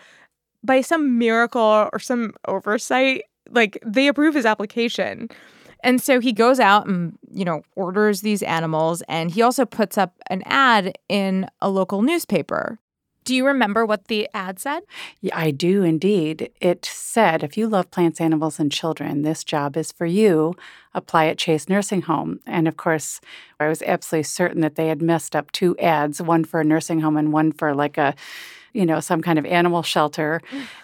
by 0.63 0.81
some 0.81 1.17
miracle 1.17 1.89
or 1.91 1.99
some 1.99 2.33
oversight 2.47 3.23
like 3.49 3.77
they 3.85 4.07
approve 4.07 4.35
his 4.35 4.45
application. 4.45 5.29
And 5.83 6.01
so 6.01 6.19
he 6.19 6.33
goes 6.33 6.59
out 6.59 6.87
and 6.87 7.17
you 7.31 7.45
know 7.45 7.63
orders 7.75 8.21
these 8.21 8.43
animals 8.43 9.03
and 9.07 9.31
he 9.31 9.41
also 9.41 9.65
puts 9.65 9.97
up 9.97 10.13
an 10.27 10.41
ad 10.45 10.97
in 11.09 11.47
a 11.61 11.69
local 11.69 12.01
newspaper. 12.01 12.79
Do 13.25 13.35
you 13.35 13.45
remember 13.45 13.87
what 13.87 14.07
the 14.07 14.29
ad 14.35 14.59
said? 14.59 14.83
Yeah, 15.19 15.35
I 15.35 15.49
do 15.49 15.81
indeed. 15.81 16.51
It 16.61 16.85
said, 16.85 17.43
if 17.43 17.57
you 17.57 17.67
love 17.67 17.89
plants, 17.89 18.21
animals, 18.21 18.59
and 18.59 18.71
children, 18.71 19.23
this 19.23 19.43
job 19.43 19.75
is 19.75 19.91
for 19.91 20.05
you. 20.05 20.53
Apply 20.93 21.25
at 21.25 21.39
Chase 21.39 21.67
Nursing 21.67 22.03
Home. 22.03 22.39
And 22.45 22.67
of 22.67 22.77
course, 22.77 23.19
I 23.59 23.67
was 23.67 23.81
absolutely 23.81 24.23
certain 24.23 24.61
that 24.61 24.75
they 24.75 24.87
had 24.89 25.01
messed 25.01 25.35
up 25.35 25.51
two 25.51 25.75
ads, 25.79 26.21
one 26.21 26.45
for 26.45 26.61
a 26.61 26.63
nursing 26.63 26.99
home 26.99 27.17
and 27.17 27.33
one 27.33 27.51
for 27.51 27.73
like 27.73 27.97
a, 27.97 28.13
you 28.73 28.85
know, 28.85 28.99
some 28.99 29.23
kind 29.23 29.39
of 29.39 29.45
animal 29.47 29.81
shelter. 29.81 30.39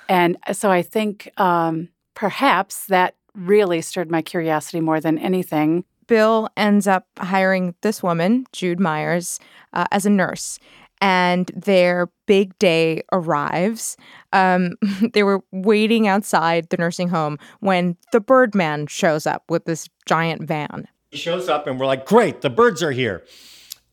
And 0.10 0.36
so 0.52 0.72
I 0.72 0.82
think 0.82 1.30
um, 1.38 1.90
perhaps 2.16 2.88
that 2.88 3.16
really 3.36 3.82
stirred 3.82 4.10
my 4.10 4.24
curiosity 4.24 4.82
more 4.82 5.00
than 5.00 5.20
anything. 5.20 5.84
Bill 6.08 6.50
ends 6.58 6.88
up 6.88 7.06
hiring 7.20 7.76
this 7.82 8.02
woman, 8.02 8.46
Jude 8.52 8.80
Meyers, 8.80 9.40
uh, 9.72 9.86
as 9.92 10.06
a 10.06 10.10
nurse. 10.10 10.60
And 11.02 11.52
their 11.56 12.10
big 12.28 12.58
day 12.60 13.02
arrives. 13.12 13.98
Um, 14.34 14.76
they 15.14 15.24
were 15.24 15.44
waiting 15.52 16.08
outside 16.08 16.70
the 16.70 16.78
nursing 16.78 17.10
home 17.10 17.40
when 17.60 17.98
the 18.12 18.20
Birdman 18.20 18.88
shows 18.88 19.26
up 19.26 19.44
with 19.50 19.66
this 19.66 19.90
giant 20.06 20.44
van. 20.44 20.88
he 21.10 21.18
shows 21.18 21.50
up 21.50 21.68
and 21.68 21.80
we're 21.80 21.86
like, 21.86 22.06
great, 22.06 22.42
the 22.42 22.50
birds 22.50 22.82
are 22.82 22.92
here. 22.92 23.26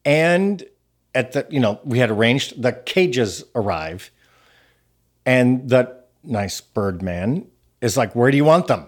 And 0.05 0.65
at 1.15 1.33
the, 1.33 1.47
you 1.51 1.61
know, 1.61 1.81
we 1.85 1.99
had 1.99 2.11
arranged 2.11 2.63
the 2.63 2.73
cages 2.73 3.45
arrive. 3.55 4.11
And 5.27 5.69
the 5.69 5.95
nice 6.23 6.61
bird 6.61 7.03
man 7.03 7.47
is 7.81 7.97
like, 7.97 8.15
where 8.15 8.31
do 8.31 8.37
you 8.37 8.45
want 8.45 8.67
them? 8.69 8.87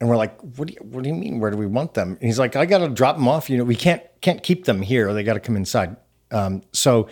And 0.00 0.08
we're 0.08 0.16
like, 0.16 0.38
what 0.40 0.68
do 0.68 0.74
you, 0.74 0.80
what 0.82 1.02
do 1.02 1.08
you 1.08 1.14
mean? 1.14 1.40
Where 1.40 1.50
do 1.50 1.56
we 1.56 1.66
want 1.66 1.94
them? 1.94 2.10
And 2.10 2.22
he's 2.22 2.38
like, 2.38 2.56
I 2.56 2.66
got 2.66 2.78
to 2.78 2.88
drop 2.88 3.16
them 3.16 3.28
off. 3.28 3.50
You 3.50 3.58
know, 3.58 3.64
we 3.64 3.74
can't, 3.76 4.02
can't 4.20 4.42
keep 4.42 4.64
them 4.64 4.82
here. 4.82 5.12
They 5.12 5.22
got 5.22 5.34
to 5.34 5.40
come 5.40 5.56
inside. 5.56 5.96
Um, 6.30 6.62
so 6.72 7.08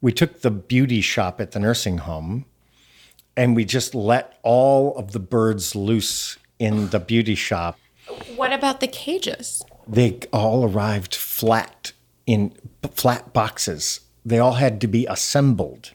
we 0.00 0.12
took 0.12 0.40
the 0.40 0.50
beauty 0.50 1.00
shop 1.00 1.40
at 1.40 1.52
the 1.52 1.58
nursing 1.60 1.98
home 1.98 2.44
and 3.36 3.54
we 3.56 3.64
just 3.64 3.94
let 3.94 4.38
all 4.42 4.96
of 4.96 5.12
the 5.12 5.18
birds 5.20 5.74
loose 5.74 6.38
in 6.58 6.88
the 6.90 7.00
beauty 7.00 7.34
shop 7.34 7.78
What 8.36 8.52
about 8.52 8.80
the 8.80 8.86
cages? 8.88 9.64
they 9.88 10.20
all 10.32 10.64
arrived 10.64 11.14
flat 11.14 11.92
in 12.26 12.52
flat 12.92 13.32
boxes. 13.32 14.00
They 14.24 14.38
all 14.38 14.52
had 14.52 14.80
to 14.82 14.86
be 14.86 15.04
assembled. 15.06 15.92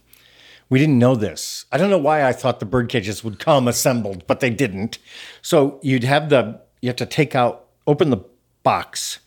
We 0.70 0.80
didn't 0.80 1.00
know 1.00 1.16
this. 1.16 1.66
I 1.72 1.78
don't 1.78 1.92
know 1.92 1.98
why 2.00 2.26
I 2.26 2.34
thought 2.34 2.60
the 2.60 2.66
bird 2.66 2.90
cages 2.90 3.24
would 3.24 3.40
come 3.40 3.68
assembled, 3.68 4.26
but 4.28 4.40
they 4.42 4.50
didn't. 4.50 4.98
So 5.42 5.80
you'd 5.82 6.04
have 6.04 6.30
the 6.30 6.60
you 6.82 6.90
have 6.90 6.96
to 6.98 7.06
take 7.06 7.36
out 7.36 7.68
open 7.88 8.10
the 8.10 8.26
box, 8.64 9.20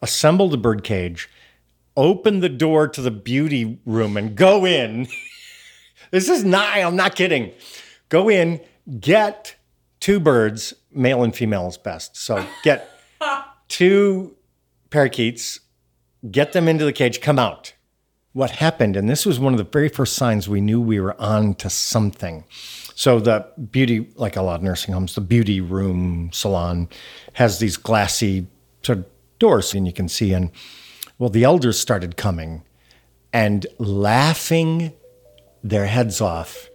assemble 0.00 0.48
the 0.48 0.56
bird 0.56 0.82
cage, 0.84 1.28
open 2.00 2.40
the 2.40 2.48
door 2.48 2.88
to 2.88 3.02
the 3.02 3.10
beauty 3.10 3.78
room 3.84 4.16
and 4.16 4.34
go 4.34 4.64
in. 4.64 5.06
this 6.10 6.28
is 6.28 6.42
not 6.42 6.76
I'm 6.76 6.96
not 6.96 7.14
kidding. 7.14 7.52
Go 8.08 8.30
in, 8.30 8.60
get 8.98 9.54
two 10.00 10.18
birds, 10.18 10.72
male 10.90 11.22
and 11.22 11.36
female 11.36 11.68
is 11.68 11.76
best. 11.76 12.16
So 12.16 12.44
get 12.64 12.88
two 13.68 14.34
parakeets, 14.88 15.60
get 16.30 16.52
them 16.52 16.68
into 16.68 16.86
the 16.86 16.92
cage, 16.92 17.20
come 17.20 17.38
out. 17.38 17.74
What 18.32 18.52
happened, 18.52 18.96
and 18.96 19.08
this 19.08 19.26
was 19.26 19.38
one 19.38 19.52
of 19.52 19.58
the 19.58 19.64
very 19.64 19.88
first 19.88 20.14
signs 20.14 20.48
we 20.48 20.60
knew 20.60 20.80
we 20.80 21.00
were 21.00 21.20
on 21.20 21.54
to 21.56 21.68
something. 21.68 22.44
So 22.94 23.18
the 23.18 23.46
beauty, 23.70 24.08
like 24.14 24.36
a 24.36 24.42
lot 24.42 24.56
of 24.56 24.62
nursing 24.62 24.94
homes, 24.94 25.16
the 25.16 25.20
beauty 25.20 25.60
room 25.60 26.30
salon 26.32 26.88
has 27.34 27.58
these 27.58 27.76
glassy 27.76 28.46
sort 28.82 28.98
of 28.98 29.06
doors 29.38 29.74
and 29.74 29.86
you 29.86 29.92
can 29.92 30.08
see 30.08 30.32
in. 30.32 30.50
Well, 31.20 31.28
the 31.28 31.44
elders 31.44 31.78
started 31.78 32.16
coming 32.16 32.62
and 33.30 33.66
laughing 33.78 34.94
their 35.62 35.84
heads 35.84 36.22
off 36.22 36.69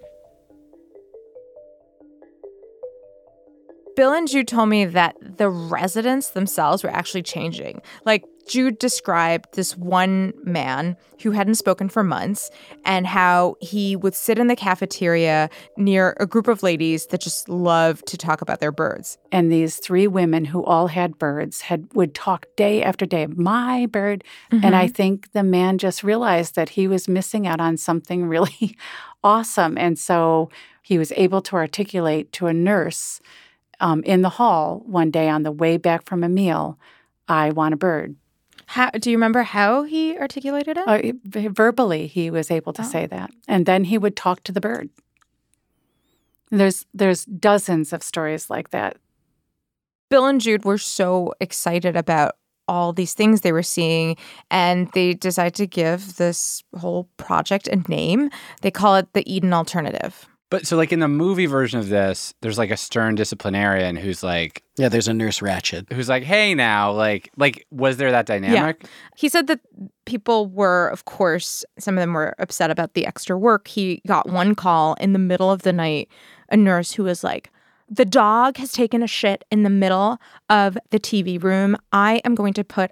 Bill 3.96 4.14
and 4.14 4.28
Jude 4.28 4.48
told 4.48 4.70
me 4.70 4.86
that 4.86 5.16
the 5.22 5.50
residents 5.50 6.32
themselves 6.32 6.84
were 6.84 6.90
actually 6.90 7.24
changing. 7.24 7.82
Like, 8.06 8.26
Jude 8.48 8.78
described 8.78 9.56
this 9.56 9.76
one 9.76 10.34
man 10.44 10.98
who 11.24 11.32
hadn't 11.32 11.56
spoken 11.56 11.90
for 11.90 12.04
months 12.04 12.52
and 12.84 13.08
how 13.08 13.56
he 13.60 13.96
would 13.96 14.14
sit 14.14 14.38
in 14.38 14.48
the 14.48 14.56
cafeteria 14.56 15.50
near 15.78 16.16
a 16.20 16.28
group 16.28 16.48
of 16.48 16.62
ladies 16.62 17.08
that 17.08 17.22
just 17.22 17.50
love 17.50 18.04
to 18.06 18.18
talk 18.18 18.42
about 18.42 18.60
their 18.60 18.72
birds. 18.72 19.18
And 19.32 19.52
these 19.52 19.78
three 19.78 20.08
women 20.08 20.46
who 20.46 20.64
all 20.64 20.88
had 20.88 21.18
birds 21.18 21.62
had 21.62 21.92
would 21.94 22.14
talk 22.14 22.46
day 22.56 22.84
after 22.84 23.06
day, 23.06 23.26
my 23.28 23.88
bird. 23.88 24.24
And 24.52 24.76
I 24.76 24.86
mm-hmm. 24.86 24.94
think 24.94 25.32
the 25.32 25.44
man 25.44 25.78
just 25.80 26.04
realized 26.04 26.56
that 26.56 26.70
he 26.70 26.88
was 26.88 27.08
missing 27.08 27.48
out 27.48 27.60
on 27.60 27.78
something 27.78 28.28
really 28.28 28.78
awesome. 29.24 29.76
And 29.78 29.98
so 29.98 30.50
he 30.84 31.00
was 31.00 31.12
able 31.16 31.42
to 31.42 31.56
articulate 31.56 32.32
to 32.34 32.46
a 32.46 32.54
nurse 32.54 33.20
um, 33.80 34.04
in 34.04 34.22
the 34.22 34.30
hall 34.30 34.84
one 34.86 35.12
day 35.12 35.30
on 35.30 35.44
the 35.44 35.52
way 35.52 35.78
back 35.78 36.06
from 36.06 36.24
a 36.24 36.30
meal, 36.30 36.80
I 37.28 37.52
want 37.52 37.74
a 37.74 37.78
bird. 37.78 38.16
How, 38.68 38.90
do 38.90 39.12
you 39.12 39.18
remember 39.18 39.44
how 39.44 39.84
he 39.84 40.18
articulated 40.18 40.78
it? 40.78 40.88
Uh, 40.88 41.14
verbally, 41.24 42.08
he 42.08 42.32
was 42.32 42.50
able 42.50 42.74
to 42.74 42.84
say 42.84 43.06
that, 43.06 43.32
and 43.48 43.66
then 43.66 43.86
he 43.86 43.98
would 43.98 44.16
talk 44.16 44.44
to 44.44 44.52
the 44.52 44.62
bird. 44.62 44.90
There's 46.50 46.86
there's 46.94 47.26
dozens 47.26 47.94
of 47.94 48.02
stories 48.02 48.50
like 48.50 48.70
that. 48.72 48.98
Bill 50.10 50.26
and 50.26 50.40
Jude 50.40 50.66
were 50.66 50.78
so 50.78 51.34
excited 51.40 51.96
about 51.96 52.36
all 52.68 52.94
these 52.94 53.14
things 53.14 53.42
they 53.42 53.52
were 53.52 53.64
seeing 53.64 54.18
and 54.50 54.90
they 54.94 55.14
decide 55.14 55.54
to 55.56 55.68
give 55.68 56.16
this 56.16 56.64
whole 56.78 57.10
project 57.18 57.68
a 57.68 57.76
name. 57.90 58.30
They 58.62 58.72
call 58.72 58.96
it 58.96 59.14
the 59.14 59.32
Eden 59.32 59.54
Alternative. 59.54 60.28
But 60.52 60.68
so, 60.68 60.78
like 60.78 60.92
in 60.92 61.00
the 61.00 61.08
movie 61.08 61.48
version 61.48 61.80
of 61.80 61.90
this, 61.90 62.34
there's 62.42 62.58
like 62.58 62.70
a 62.70 62.78
stern 62.78 63.16
disciplinarian 63.16 63.96
who's 63.96 64.22
like, 64.24 64.64
Yeah, 64.78 64.90
there's 64.90 65.08
a 65.08 65.14
nurse 65.14 65.40
Ratched. 65.40 65.92
who's 65.92 66.08
like, 66.08 66.24
hey, 66.24 66.54
now, 66.54 66.92
like, 66.92 67.32
like, 67.36 67.66
was 67.72 67.98
there 67.98 68.12
that 68.12 68.26
dynamic? 68.28 68.86
He 69.18 69.28
said 69.28 69.48
that 69.48 69.60
people 70.06 70.48
were, 70.48 70.88
of 70.90 71.06
course, 71.06 71.66
some 71.80 71.98
of 71.98 72.02
them 72.02 72.14
were 72.14 72.36
upset 72.38 72.70
about 72.70 72.94
the 72.94 73.06
extra 73.08 73.38
work. 73.38 73.68
He 73.68 74.02
got 74.08 74.30
one 74.30 74.54
call 74.54 74.94
in 74.96 75.14
the 75.14 75.20
middle 75.20 75.52
of 75.52 75.64
the 75.64 75.74
night, 75.74 76.10
a 76.52 76.58
nurse 76.58 76.92
who 76.94 77.04
was 77.04 77.24
like, 77.24 77.52
the 77.90 78.06
dog 78.06 78.58
has 78.58 78.72
taken 78.72 79.04
a 79.04 79.08
shit 79.08 79.44
in 79.52 79.64
the 79.64 79.70
middle 79.70 80.20
of 80.50 80.78
the 80.92 81.00
TV 81.00 81.42
room. 81.42 81.76
I 81.92 82.22
am 82.24 82.36
going 82.36 82.54
to 82.54 82.64
put 82.64 82.92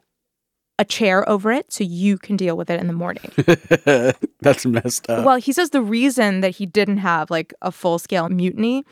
a 0.80 0.86
chair 0.86 1.27
over 1.30 1.51
it 1.51 1.72
so 1.72 1.84
you 1.84 2.18
can 2.18 2.36
deal 2.36 2.58
with 2.58 2.70
it 2.70 2.80
in 2.80 2.88
the 2.88 2.94
morning. 2.94 3.32
That's 4.42 4.65
messed 4.65 5.10
up. 5.10 5.25
well, 5.25 5.38
he 5.38 5.51
says 5.53 5.70
the 5.70 5.82
reason 5.82 6.42
that 6.42 6.51
he 6.51 6.65
didn't 6.65 6.98
have 6.98 7.30
like 7.30 7.53
a 7.62 7.72
full 7.72 8.00
scale 8.00 8.30
mutiny 8.30 8.84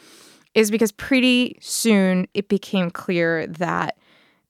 is 0.53 0.69
because 0.69 0.91
pretty 0.91 1.57
soon 1.61 2.27
it 2.33 2.47
became 2.49 2.91
clear 2.91 3.47
that 3.47 3.97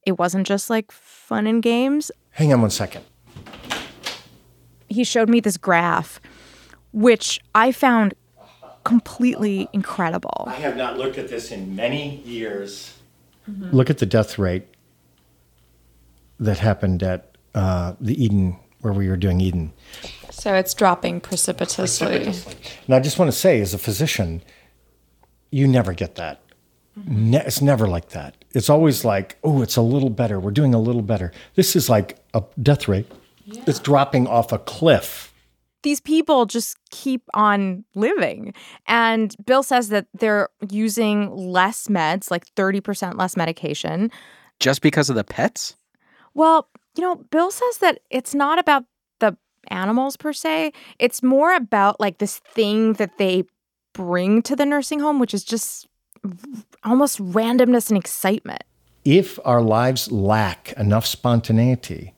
it 0.06 0.18
wasn't 0.18 0.48
just 0.48 0.70
like 0.70 0.92
fun 0.92 1.48
and 1.48 1.62
games. 1.64 2.12
Hang 2.32 2.52
on 2.52 2.62
one 2.62 2.70
second. 2.72 3.06
He 4.90 5.04
showed 5.04 5.30
me 5.30 5.40
this 5.40 5.58
graph, 5.58 6.20
which 6.92 7.40
I 7.56 7.72
found 7.72 8.14
completely 8.84 9.70
incredible. 9.74 10.46
I 10.48 10.56
have 10.56 10.76
not 10.76 10.98
looked 10.98 11.18
at 11.18 11.30
this 11.30 11.52
in 11.52 11.76
many 11.76 12.18
years. 12.22 12.98
Look 13.48 13.90
at 13.90 14.00
the 14.00 14.06
death 14.06 14.38
rate 14.38 14.68
that 16.42 16.60
happened 16.60 17.04
at 17.04 17.38
uh, 17.56 17.94
the 18.02 18.22
Eden, 18.22 18.58
where 18.82 18.92
we 18.92 19.08
were 19.08 19.16
doing 19.16 19.40
Eden. 19.40 19.72
So 20.32 20.56
it's 20.56 20.74
dropping 20.74 21.22
precipitously. 21.22 22.34
And 22.86 22.96
I 22.96 23.00
just 23.00 23.20
want 23.20 23.32
to 23.32 23.38
say, 23.38 23.62
as 23.62 23.74
a 23.74 23.78
physician, 23.78 24.42
you 25.52 25.68
never 25.68 25.94
get 25.94 26.16
that. 26.16 26.42
Ne- 26.96 27.44
it's 27.46 27.62
never 27.62 27.88
like 27.88 28.10
that. 28.10 28.44
It's 28.52 28.70
always 28.70 29.06
like, 29.06 29.38
oh, 29.44 29.62
it's 29.62 29.78
a 29.78 29.82
little 29.82 30.10
better. 30.10 30.40
We're 30.40 30.52
doing 30.52 30.74
a 30.74 30.80
little 30.80 31.04
better. 31.04 31.32
This 31.56 31.76
is 31.76 31.90
like 31.90 32.18
a 32.34 32.44
death 32.62 32.88
rate. 32.88 33.10
It's 33.46 33.80
dropping 33.80 34.28
off 34.28 34.52
a 34.52 34.60
cliff. 34.60 35.34
These 35.84 36.02
people 36.02 36.46
just 36.46 36.78
keep 36.92 37.24
on 37.34 37.86
living. 37.96 38.54
And 38.88 39.36
Bill 39.46 39.64
says 39.64 39.90
that 39.90 40.08
they're 40.14 40.50
using 40.70 41.36
less 41.36 41.88
meds, 41.88 42.30
like 42.30 42.46
30% 42.56 43.18
less 43.18 43.36
medication. 43.36 44.12
Just 44.60 44.82
because 44.82 45.10
of 45.10 45.16
the 45.16 45.24
pets? 45.24 45.76
Well, 46.34 46.70
you 46.96 47.04
know, 47.04 47.16
Bill 47.16 47.52
says 47.52 47.78
that 47.78 48.00
it's 48.10 48.34
not 48.34 48.60
about 48.60 48.86
the 49.20 49.38
animals 49.68 50.18
per 50.18 50.34
se. 50.34 50.74
It's 51.00 51.24
more 51.24 51.54
about 51.54 52.00
like 52.00 52.18
this 52.18 52.40
thing 52.40 52.94
that 52.94 53.18
they 53.18 53.44
bring 53.94 54.42
to 54.44 54.56
the 54.56 54.66
nursing 54.66 55.00
home, 55.00 55.20
which 55.20 55.34
is 55.34 55.44
just 55.44 55.88
almost 56.84 57.20
randomness 57.20 57.90
and 57.90 57.98
excitement. 57.98 58.64
If 59.04 59.40
our 59.44 59.62
lives 59.62 60.12
lack 60.12 60.74
enough 60.74 61.06
spontaneity, 61.06 62.14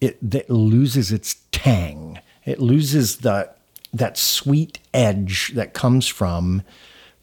it, 0.00 0.18
it 0.32 0.48
loses 0.48 1.12
its 1.12 1.36
tang. 1.52 2.20
It 2.44 2.58
loses 2.58 3.18
the 3.18 3.50
that 3.92 4.16
sweet 4.16 4.78
edge 4.94 5.52
that 5.54 5.74
comes 5.74 6.06
from 6.06 6.62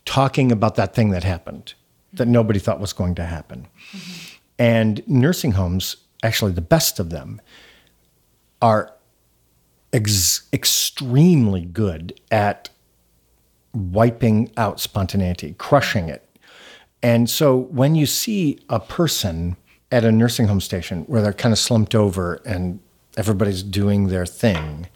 talking 0.04 0.52
about 0.52 0.76
that 0.76 0.94
thing 0.94 1.12
that 1.12 1.24
happened 1.24 1.74
that 2.14 2.28
nobody 2.28 2.60
thought 2.60 2.80
was 2.80 2.94
going 2.94 3.16
to 3.16 3.26
happen. 3.26 3.68
Mm-hmm. 3.92 4.37
And 4.60 5.08
nursing 5.08 5.52
homes, 5.54 5.98
actually 6.24 6.54
the 6.54 6.62
best 6.62 7.00
of 7.00 7.10
them, 7.10 7.42
are 8.62 8.94
ex- 9.94 10.48
extremely 10.52 11.62
good 11.62 12.20
at 12.32 12.70
wiping 13.74 14.52
out 14.58 14.80
spontaneity, 14.80 15.54
crushing 15.58 16.10
it. 16.10 16.24
And 17.04 17.30
so 17.30 17.56
when 17.56 17.96
you 17.96 18.06
see 18.06 18.60
a 18.70 18.80
person 18.80 19.56
at 19.92 20.04
a 20.04 20.12
nursing 20.12 20.48
home 20.48 20.62
station 20.62 21.04
where 21.04 21.22
they're 21.22 21.34
kind 21.34 21.54
of 21.54 21.60
slumped 21.60 21.94
over 21.94 22.42
and 22.46 22.80
everybody's 23.16 23.64
doing 23.64 24.08
their 24.08 24.26
thing, 24.26 24.88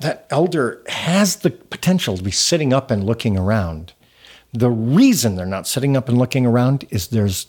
that 0.00 0.26
elder 0.30 0.82
has 0.88 1.36
the 1.36 1.50
potential 1.50 2.16
to 2.16 2.22
be 2.22 2.30
sitting 2.30 2.72
up 2.72 2.90
and 2.90 3.04
looking 3.04 3.38
around. 3.38 3.92
The 4.52 4.70
reason 4.70 5.36
they're 5.36 5.46
not 5.46 5.66
sitting 5.66 5.96
up 5.96 6.08
and 6.08 6.18
looking 6.18 6.44
around 6.44 6.84
is 6.90 7.08
there's 7.08 7.46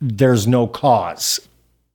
there's 0.00 0.46
no 0.46 0.66
cause. 0.66 1.40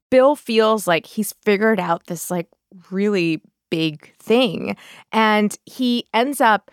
Bill 0.10 0.36
feels 0.36 0.88
like 0.88 1.06
he's 1.06 1.34
figured 1.44 1.80
out 1.80 2.08
this 2.08 2.30
like 2.30 2.48
really 2.90 3.42
big 3.70 4.14
thing 4.18 4.76
and 5.14 5.58
he 5.66 6.06
ends 6.14 6.42
up 6.42 6.70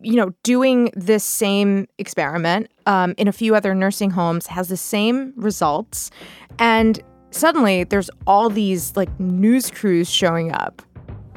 you 0.00 0.14
know 0.14 0.32
doing 0.44 0.90
this 0.94 1.24
same 1.24 1.86
experiment 1.98 2.70
um, 2.86 3.14
in 3.18 3.26
a 3.26 3.32
few 3.32 3.54
other 3.54 3.74
nursing 3.74 4.10
homes 4.10 4.46
has 4.46 4.68
the 4.68 4.76
same 4.76 5.32
results 5.36 6.10
and 6.58 7.00
suddenly 7.30 7.82
there's 7.84 8.08
all 8.26 8.48
these 8.48 8.96
like 8.96 9.08
news 9.18 9.70
crews 9.70 10.08
showing 10.08 10.52
up 10.52 10.82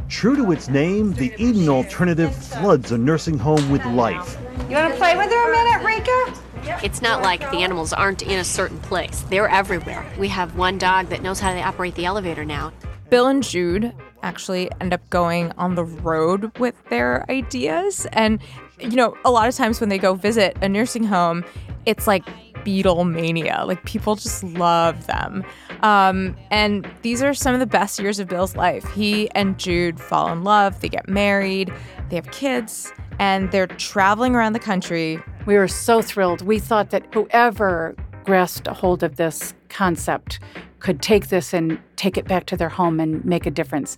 True 0.10 0.36
to 0.36 0.52
its 0.52 0.68
name, 0.70 1.14
the 1.14 1.32
Eden 1.38 1.70
Alternative 1.70 2.36
floods 2.36 2.92
a 2.92 2.98
nursing 2.98 3.38
home 3.38 3.70
with 3.70 3.86
life. 3.86 4.38
You 4.68 4.76
want 4.76 4.92
to 4.92 4.98
play 4.98 5.16
with 5.16 5.30
her 5.30 5.50
a 5.50 5.52
minute, 5.52 5.86
Rika? 5.86 6.84
It's 6.84 7.02
not 7.02 7.22
like 7.22 7.40
the 7.52 7.58
animals 7.58 7.94
aren't 7.94 8.24
in 8.24 8.40
a 8.40 8.44
certain 8.44 8.80
place. 8.80 9.24
They're 9.30 9.48
everywhere. 9.48 10.04
We 10.18 10.28
have 10.30 10.58
one 10.58 10.80
dog 10.80 11.10
that 11.10 11.22
knows 11.22 11.40
how 11.40 11.54
to 11.54 11.62
operate 11.62 11.94
the 11.94 12.06
elevator 12.06 12.44
now. 12.44 12.74
Bill 13.12 13.28
and 13.28 13.44
Jude 13.44 13.94
actually 14.24 14.72
end 14.82 14.94
up 14.94 15.08
going 15.12 15.52
on 15.58 15.76
the 15.76 15.86
road 15.86 16.58
with 16.58 16.76
their 16.90 17.30
ideas. 17.30 18.08
And, 18.12 18.40
you 18.80 18.96
know, 18.96 19.16
a 19.24 19.32
lot 19.32 19.48
of 19.48 19.56
times 19.56 19.80
when 19.80 19.90
they 19.90 20.00
go 20.00 20.16
visit 20.16 20.58
a 20.62 20.68
nursing 20.68 21.04
home, 21.04 21.46
it's 21.86 22.08
like 22.08 22.28
Beatlemania. 22.70 23.66
Like 23.66 23.84
people 23.86 24.16
just 24.16 24.44
love 24.44 25.08
them. 25.08 25.44
Um, 25.82 26.36
and 26.52 26.90
these 27.02 27.24
are 27.24 27.34
some 27.34 27.54
of 27.54 27.60
the 27.60 27.66
best 27.66 28.00
years 28.00 28.20
of 28.20 28.28
Bill's 28.28 28.56
life. 28.56 28.88
He 28.92 29.30
and 29.32 29.58
Jude 29.58 30.00
fall 30.00 30.32
in 30.32 30.44
love, 30.44 30.80
they 30.82 30.90
get 30.90 31.08
married, 31.08 31.74
they 32.10 32.16
have 32.16 32.30
kids, 32.32 32.92
and 33.20 33.52
they're 33.52 33.68
traveling 33.68 34.36
around 34.36 34.54
the 34.54 34.60
country. 34.60 35.22
We 35.46 35.56
were 35.56 35.68
so 35.68 36.02
thrilled. 36.02 36.42
We 36.42 36.60
thought 36.60 36.92
that 36.92 37.06
whoever 37.14 37.96
grasped 38.24 38.68
a 38.68 38.74
hold 38.74 39.04
of 39.04 39.16
this 39.16 39.54
concept 39.70 40.40
could 40.80 41.02
take 41.02 41.30
this 41.30 41.54
and 41.54 41.80
take 41.96 42.18
it 42.18 42.28
back 42.28 42.46
to 42.48 42.58
their 42.58 42.70
home 42.70 43.00
and 43.00 43.24
make 43.26 43.46
a 43.46 43.52
difference. 43.52 43.98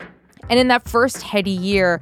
And 0.49 0.59
in 0.59 0.67
that 0.69 0.87
first 0.87 1.21
heady 1.21 1.51
year, 1.51 2.01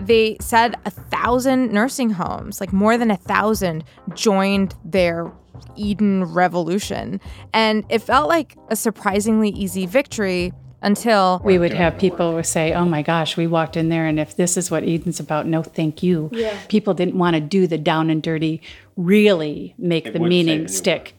they 0.00 0.36
said 0.40 0.76
a 0.84 0.90
thousand 0.90 1.72
nursing 1.72 2.10
homes, 2.10 2.60
like 2.60 2.72
more 2.72 2.98
than 2.98 3.10
a 3.10 3.16
thousand, 3.16 3.84
joined 4.14 4.74
their 4.84 5.32
Eden 5.76 6.24
revolution. 6.24 7.20
And 7.52 7.84
it 7.88 8.00
felt 8.00 8.28
like 8.28 8.56
a 8.68 8.76
surprisingly 8.76 9.50
easy 9.50 9.86
victory 9.86 10.52
until 10.82 11.40
we 11.44 11.58
would 11.58 11.72
have 11.72 11.98
people 11.98 12.42
say, 12.44 12.72
"Oh 12.74 12.84
my 12.84 13.02
gosh, 13.02 13.36
we 13.36 13.46
walked 13.46 13.76
in 13.76 13.88
there 13.88 14.06
and 14.06 14.20
if 14.20 14.36
this 14.36 14.56
is 14.56 14.70
what 14.70 14.84
Eden's 14.84 15.18
about, 15.18 15.46
no 15.46 15.62
thank 15.62 16.02
you." 16.02 16.28
Yeah. 16.32 16.56
People 16.68 16.94
didn't 16.94 17.18
want 17.18 17.34
to 17.34 17.40
do 17.40 17.66
the 17.66 17.78
down 17.78 18.10
and 18.10 18.22
dirty, 18.22 18.60
really 18.96 19.74
make 19.78 20.06
It 20.06 20.12
the 20.12 20.20
meaning 20.20 20.68
stick. 20.68 21.14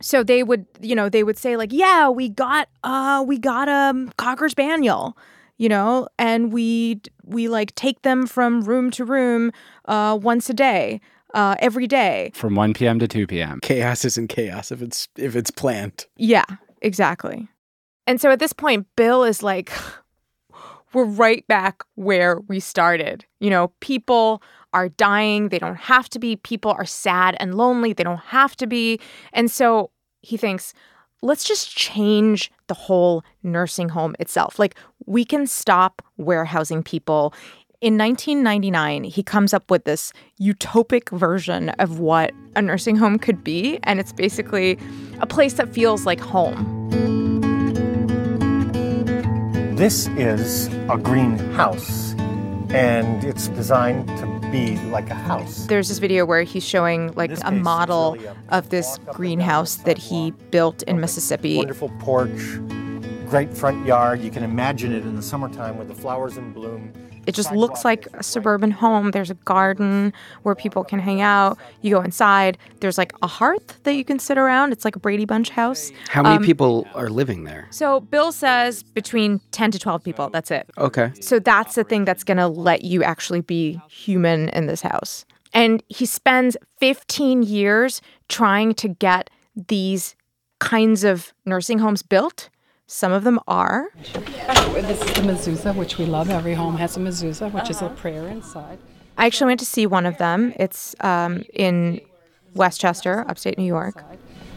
so 0.00 0.24
they 0.24 0.42
would 0.42 0.66
you 0.80 0.94
know 0.96 1.08
they 1.08 1.22
would 1.22 1.38
say 1.38 1.56
like 1.56 1.72
yeah 1.72 2.08
we 2.08 2.28
got 2.28 2.68
uh 2.82 3.22
we 3.26 3.38
got 3.38 3.68
a 3.68 4.08
cocker 4.16 4.48
spaniel 4.48 5.16
you 5.58 5.68
know 5.68 6.08
and 6.18 6.52
we 6.52 7.00
we 7.24 7.46
like 7.48 7.72
take 7.76 8.02
them 8.02 8.26
from 8.26 8.62
room 8.62 8.90
to 8.90 9.04
room 9.04 9.52
uh 9.84 10.18
once 10.20 10.50
a 10.50 10.54
day 10.54 11.00
uh 11.34 11.56
every 11.58 11.86
day 11.86 12.30
From 12.34 12.54
1 12.54 12.74
p.m. 12.74 12.98
to 12.98 13.08
2 13.08 13.26
p.m. 13.26 13.60
Chaos 13.62 14.04
isn't 14.04 14.28
chaos 14.28 14.70
if 14.72 14.82
it's 14.82 15.08
if 15.16 15.36
it's 15.36 15.50
planned. 15.50 16.06
yeah 16.16 16.44
exactly 16.80 17.48
and 18.06 18.20
so 18.20 18.30
at 18.30 18.38
this 18.38 18.52
point 18.52 18.86
bill 18.96 19.24
is 19.24 19.42
like 19.42 19.72
we're 20.92 21.04
right 21.04 21.46
back 21.46 21.82
where 21.94 22.40
we 22.48 22.60
started 22.60 23.24
you 23.40 23.50
know 23.50 23.68
people 23.80 24.42
are 24.74 24.88
dying 24.88 25.48
they 25.48 25.58
don't 25.58 25.76
have 25.76 26.08
to 26.08 26.18
be 26.18 26.36
people 26.36 26.72
are 26.72 26.84
sad 26.86 27.36
and 27.40 27.54
lonely 27.54 27.92
they 27.92 28.04
don't 28.04 28.18
have 28.26 28.56
to 28.56 28.66
be 28.66 28.98
and 29.32 29.50
so 29.50 29.90
he 30.20 30.36
thinks 30.36 30.74
let's 31.24 31.44
just 31.44 31.74
change 31.76 32.50
the 32.66 32.74
whole 32.74 33.22
nursing 33.44 33.88
home 33.90 34.16
itself. 34.18 34.58
Like, 34.58 34.74
we 35.06 35.24
can 35.24 35.46
stop 35.46 36.02
warehousing 36.16 36.82
people. 36.82 37.32
In 37.82 37.98
1999, 37.98 39.02
he 39.02 39.24
comes 39.24 39.52
up 39.52 39.68
with 39.68 39.82
this 39.86 40.12
utopic 40.40 41.10
version 41.10 41.70
of 41.80 41.98
what 41.98 42.30
a 42.54 42.62
nursing 42.62 42.94
home 42.94 43.18
could 43.18 43.42
be. 43.42 43.80
And 43.82 43.98
it's 43.98 44.12
basically 44.12 44.78
a 45.18 45.26
place 45.26 45.54
that 45.54 45.74
feels 45.74 46.06
like 46.06 46.20
home. 46.20 46.88
This 49.74 50.06
is 50.10 50.68
a 50.88 50.96
greenhouse, 50.96 52.12
and 52.70 53.24
it's 53.24 53.48
designed 53.48 54.06
to 54.06 54.48
be 54.52 54.76
like 54.92 55.10
a 55.10 55.14
house. 55.14 55.66
There's 55.66 55.88
this 55.88 55.98
video 55.98 56.24
where 56.24 56.44
he's 56.44 56.64
showing 56.64 57.12
like 57.14 57.32
a 57.32 57.36
case, 57.36 57.50
model 57.50 58.12
really 58.12 58.26
a 58.26 58.36
of 58.50 58.68
this 58.68 58.96
greenhouse 59.10 59.74
that 59.78 59.98
he 59.98 60.30
built 60.52 60.84
in 60.84 61.00
Mississippi. 61.00 61.56
Wonderful 61.56 61.90
porch, 61.98 62.60
great 63.28 63.52
front 63.52 63.84
yard. 63.84 64.20
You 64.20 64.30
can 64.30 64.44
imagine 64.44 64.92
it 64.92 65.02
in 65.02 65.16
the 65.16 65.22
summertime 65.22 65.78
with 65.78 65.88
the 65.88 65.96
flowers 65.96 66.36
in 66.36 66.52
bloom. 66.52 66.92
It 67.26 67.34
just 67.34 67.52
looks 67.52 67.84
like 67.84 68.06
a 68.14 68.22
suburban 68.22 68.70
home. 68.72 69.12
There's 69.12 69.30
a 69.30 69.34
garden 69.34 70.12
where 70.42 70.54
people 70.54 70.82
can 70.84 70.98
hang 70.98 71.20
out. 71.20 71.58
You 71.80 71.90
go 71.94 72.00
inside. 72.02 72.58
There's 72.80 72.98
like 72.98 73.12
a 73.22 73.26
hearth 73.26 73.82
that 73.84 73.94
you 73.94 74.04
can 74.04 74.18
sit 74.18 74.38
around. 74.38 74.72
It's 74.72 74.84
like 74.84 74.96
a 74.96 74.98
Brady 74.98 75.24
Bunch 75.24 75.50
house. 75.50 75.92
How 76.08 76.22
many 76.22 76.36
Um, 76.36 76.42
people 76.44 76.86
are 76.94 77.08
living 77.08 77.44
there? 77.44 77.68
So 77.70 78.00
Bill 78.00 78.32
says 78.32 78.82
between 78.82 79.40
10 79.52 79.70
to 79.72 79.78
12 79.78 80.02
people. 80.02 80.30
That's 80.30 80.50
it. 80.50 80.68
Okay. 80.78 81.12
So 81.20 81.38
that's 81.38 81.74
the 81.76 81.84
thing 81.84 82.04
that's 82.04 82.24
going 82.24 82.38
to 82.38 82.48
let 82.48 82.82
you 82.84 83.02
actually 83.04 83.40
be 83.40 83.80
human 83.88 84.48
in 84.50 84.66
this 84.66 84.82
house. 84.82 85.24
And 85.54 85.82
he 85.88 86.06
spends 86.06 86.56
15 86.80 87.42
years 87.42 88.00
trying 88.28 88.74
to 88.74 88.88
get 88.88 89.30
these 89.54 90.16
kinds 90.60 91.04
of 91.04 91.32
nursing 91.44 91.78
homes 91.78 92.02
built. 92.02 92.48
Some 92.86 93.12
of 93.12 93.24
them 93.24 93.40
are. 93.48 93.88
This 93.94 95.00
is 95.00 95.12
the 95.14 95.22
mezuzah, 95.22 95.74
which 95.74 95.98
we 95.98 96.04
love. 96.04 96.30
Every 96.30 96.54
home 96.54 96.76
has 96.76 96.96
a 96.96 97.00
mezuzah, 97.00 97.52
which 97.52 97.70
is 97.70 97.80
a 97.80 97.88
prayer 97.90 98.28
inside. 98.28 98.78
I 99.16 99.26
actually 99.26 99.48
went 99.48 99.60
to 99.60 99.66
see 99.66 99.86
one 99.86 100.06
of 100.06 100.18
them. 100.18 100.52
It's 100.56 100.94
um, 101.00 101.44
in 101.54 102.00
Westchester, 102.54 103.24
upstate 103.28 103.58
New 103.58 103.64
York. 103.64 104.02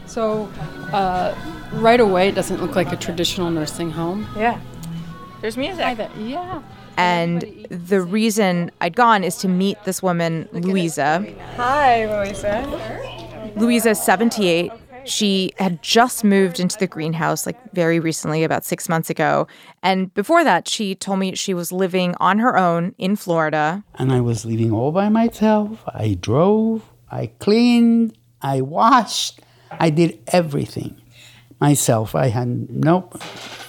So, 0.05 0.45
uh, 0.91 1.35
right 1.73 1.99
away, 1.99 2.29
it 2.29 2.35
doesn't 2.35 2.61
look 2.61 2.75
like 2.75 2.91
a 2.91 2.95
traditional 2.95 3.49
nursing 3.51 3.91
home. 3.91 4.27
Yeah. 4.35 4.59
There's 5.41 5.57
music. 5.57 5.97
Yeah. 6.17 6.61
And 6.97 7.41
the 7.69 8.01
reason 8.01 8.71
I'd 8.81 8.95
gone 8.95 9.23
is 9.23 9.37
to 9.37 9.47
meet 9.47 9.83
this 9.83 10.01
woman, 10.01 10.47
Louisa. 10.51 11.25
Hi, 11.57 12.05
Louisa. 12.05 13.51
Louisa's 13.57 14.01
78. 14.01 14.71
She 15.05 15.53
had 15.57 15.81
just 15.81 16.23
moved 16.23 16.59
into 16.59 16.77
the 16.77 16.87
greenhouse 16.87 17.45
like 17.45 17.57
very 17.73 17.99
recently, 17.99 18.43
about 18.43 18.65
six 18.65 18.89
months 18.89 19.09
ago. 19.09 19.47
And 19.83 20.13
before 20.13 20.43
that, 20.43 20.67
she 20.67 20.95
told 20.95 21.19
me 21.19 21.35
she 21.35 21.53
was 21.53 21.71
living 21.71 22.15
on 22.19 22.39
her 22.39 22.57
own 22.57 22.95
in 22.97 23.15
Florida. 23.15 23.83
and 23.95 24.11
I 24.11 24.21
was 24.21 24.45
living 24.45 24.71
all 24.71 24.91
by 24.91 25.09
myself. 25.09 25.83
I 25.87 26.17
drove, 26.19 26.83
I 27.11 27.27
cleaned, 27.39 28.17
I 28.41 28.61
washed, 28.61 29.39
I 29.71 29.89
did 29.89 30.19
everything 30.27 30.99
myself. 31.59 32.15
I 32.15 32.27
had 32.27 32.69
no, 32.69 33.09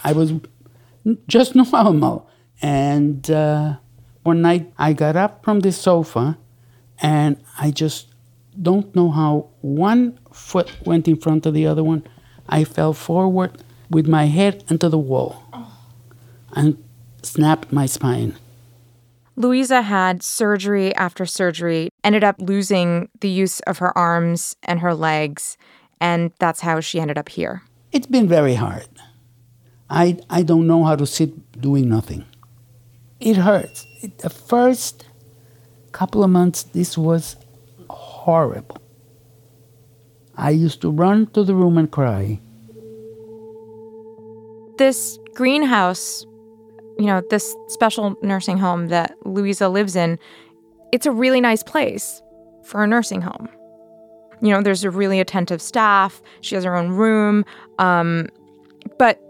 I 0.02 0.12
was 0.12 0.32
just 1.28 1.54
normal. 1.54 2.28
And 2.62 3.30
uh, 3.30 3.76
one 4.22 4.40
night 4.42 4.72
I 4.78 4.92
got 4.92 5.16
up 5.16 5.44
from 5.44 5.60
the 5.60 5.72
sofa 5.72 6.38
and 7.00 7.36
I 7.58 7.70
just 7.70 8.08
don't 8.62 8.94
know 8.94 9.10
how 9.10 9.48
one 9.60 10.18
foot 10.32 10.70
went 10.84 11.08
in 11.08 11.16
front 11.16 11.46
of 11.46 11.54
the 11.54 11.66
other 11.66 11.84
one. 11.84 12.06
I 12.48 12.64
fell 12.64 12.92
forward 12.92 13.62
with 13.90 14.06
my 14.06 14.26
head 14.26 14.64
into 14.68 14.88
the 14.88 14.98
wall 14.98 15.42
and 16.52 16.82
snapped 17.22 17.72
my 17.72 17.86
spine. 17.86 18.36
Louisa 19.36 19.82
had 19.82 20.22
surgery 20.22 20.94
after 20.94 21.26
surgery, 21.26 21.90
ended 22.02 22.24
up 22.24 22.36
losing 22.38 23.10
the 23.20 23.28
use 23.28 23.60
of 23.60 23.78
her 23.78 23.96
arms 23.96 24.56
and 24.62 24.80
her 24.80 24.94
legs, 24.94 25.58
and 26.00 26.32
that's 26.38 26.60
how 26.60 26.80
she 26.80 27.00
ended 27.00 27.18
up 27.18 27.28
here. 27.28 27.62
It's 27.92 28.06
been 28.06 28.28
very 28.28 28.54
hard. 28.54 28.88
I, 29.90 30.18
I 30.30 30.42
don't 30.42 30.66
know 30.66 30.84
how 30.84 30.96
to 30.96 31.06
sit 31.06 31.60
doing 31.60 31.88
nothing. 31.88 32.24
It 33.20 33.36
hurts. 33.36 33.86
It, 34.02 34.18
the 34.18 34.30
first 34.30 35.04
couple 35.92 36.24
of 36.24 36.30
months, 36.30 36.62
this 36.62 36.96
was 36.98 37.36
horrible. 38.26 38.78
I 40.36 40.50
used 40.50 40.80
to 40.80 40.90
run 40.90 41.28
to 41.28 41.44
the 41.44 41.54
room 41.54 41.78
and 41.78 41.88
cry. 41.88 42.40
This 44.78 45.16
greenhouse, 45.34 46.26
you 46.98 47.06
know, 47.06 47.22
this 47.30 47.54
special 47.68 48.16
nursing 48.22 48.58
home 48.58 48.88
that 48.88 49.14
Louisa 49.24 49.68
lives 49.68 49.94
in, 49.94 50.18
it's 50.90 51.06
a 51.06 51.12
really 51.12 51.40
nice 51.40 51.62
place 51.62 52.20
for 52.64 52.82
a 52.82 52.86
nursing 52.88 53.20
home. 53.22 53.48
You 54.42 54.50
know, 54.50 54.60
there's 54.60 54.82
a 54.82 54.90
really 54.90 55.20
attentive 55.20 55.62
staff. 55.62 56.20
She 56.40 56.56
has 56.56 56.64
her 56.64 56.74
own 56.74 56.90
room. 56.90 57.44
Um, 57.78 58.26
but 58.98 59.20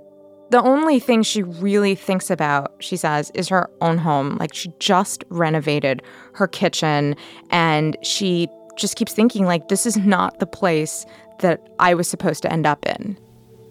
the 0.50 0.62
only 0.62 1.00
thing 1.00 1.22
she 1.22 1.42
really 1.42 1.94
thinks 1.94 2.30
about, 2.30 2.72
she 2.80 2.96
says, 2.96 3.30
is 3.34 3.46
her 3.50 3.68
own 3.82 3.98
home. 3.98 4.38
Like 4.40 4.54
she 4.54 4.72
just 4.78 5.22
renovated 5.28 6.02
her 6.32 6.48
kitchen 6.48 7.14
and 7.50 7.94
she 8.02 8.48
just 8.76 8.96
keeps 8.96 9.12
thinking 9.12 9.44
like 9.44 9.68
this 9.68 9.86
is 9.86 9.96
not 9.96 10.38
the 10.38 10.46
place 10.46 11.06
that 11.40 11.66
I 11.78 11.94
was 11.94 12.08
supposed 12.08 12.42
to 12.42 12.52
end 12.52 12.66
up 12.66 12.86
in. 12.86 13.18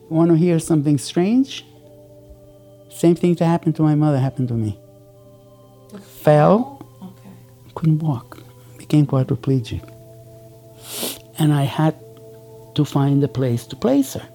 Want 0.10 0.30
to 0.32 0.38
hear 0.38 0.60
something 0.60 0.98
strange? 0.98 1.66
Same 2.90 3.16
thing 3.16 3.36
that 3.36 3.46
happened 3.46 3.76
to 3.78 3.82
my 3.82 3.96
mother 3.96 4.20
happened 4.20 4.48
to 4.50 4.54
me. 4.54 4.80
Fell, 6.02 6.82
okay. 7.02 7.30
couldn't 7.74 8.00
walk, 8.00 8.40
became 8.78 9.06
quadriplegic. 9.06 9.84
And 11.38 11.54
I 11.54 11.64
had 11.64 11.96
to 12.76 12.86
find 12.86 13.24
a 13.24 13.28
place 13.28 13.66
to 13.68 13.76
place 13.76 14.14
her. 14.14 14.28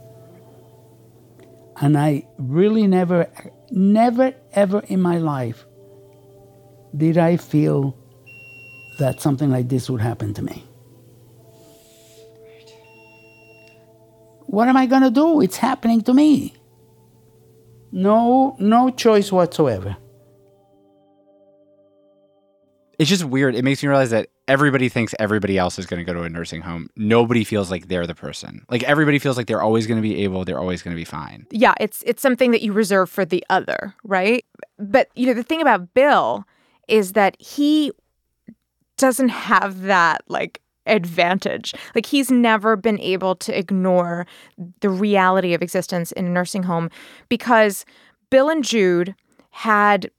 And 1.81 1.97
I 1.97 2.27
really 2.39 2.87
never, 2.87 3.31
never, 3.71 4.35
ever 4.53 4.81
in 4.89 5.01
my 5.01 5.19
life 5.19 5.65
did 6.95 7.17
I 7.17 7.37
feel 7.37 7.97
that 9.01 9.21
something 9.21 9.51
like 9.51 9.69
this 9.69 9.91
would 9.91 10.01
happen 10.01 10.33
to 10.35 10.43
me. 10.43 10.65
What 14.47 14.69
am 14.69 14.77
I 14.77 14.87
going 14.87 15.03
to 15.03 15.11
do? 15.11 15.41
It's 15.41 15.57
happening 15.57 16.01
to 16.03 16.15
me. 16.15 16.55
No, 17.93 18.57
no 18.59 18.91
choice 18.91 19.33
whatsoever. 19.33 19.97
It's 22.99 23.09
just 23.09 23.25
weird. 23.25 23.55
It 23.55 23.65
makes 23.65 23.83
me 23.83 23.89
realize 23.89 24.11
that 24.11 24.29
everybody 24.47 24.91
thinks 24.91 25.15
everybody 25.19 25.57
else 25.57 25.79
is 25.79 25.87
going 25.87 26.05
to 26.05 26.05
go 26.05 26.13
to 26.13 26.25
a 26.25 26.29
nursing 26.29 26.61
home. 26.61 26.91
Nobody 26.97 27.45
feels 27.45 27.71
like 27.71 27.89
they're 27.89 28.07
the 28.07 28.15
person. 28.15 28.67
Like 28.69 28.83
everybody 28.83 29.19
feels 29.19 29.37
like 29.39 29.47
they're 29.47 29.63
always 29.63 29.87
going 29.87 29.97
to 29.97 30.03
be 30.03 30.23
able, 30.25 30.45
they're 30.45 30.59
always 30.59 30.83
going 30.83 30.95
to 30.95 31.01
be 31.01 31.07
fine. 31.07 31.47
yeah, 31.51 31.73
it's 31.81 32.03
it's 32.05 32.21
something 32.21 32.51
that 32.51 32.61
you 32.61 32.73
reserve 32.73 33.09
for 33.09 33.25
the 33.25 33.43
other, 33.49 33.95
right? 34.05 34.45
But 34.79 35.09
you 35.15 35.27
know, 35.27 35.35
the 35.35 35.43
thing 35.43 35.63
about 35.63 35.95
Bill 35.95 36.45
is 36.89 37.15
that 37.15 37.41
he 37.41 37.93
doesn't 39.01 39.31
have 39.31 39.83
that 39.83 40.23
like 40.29 40.61
advantage. 40.87 41.75
Like 41.95 42.07
he's 42.07 42.31
never 42.31 42.77
been 42.77 43.01
able 43.01 43.35
to 43.37 43.57
ignore 43.57 44.27
the 44.81 44.91
reality 44.91 45.55
of 45.55 45.63
existence 45.63 46.13
in 46.13 46.27
a 46.27 46.31
nursing 46.31 46.65
home 46.65 46.91
because 47.29 47.85
Bill 48.31 48.49
and 48.49 48.65
Jude 48.65 49.15
had 49.51 50.11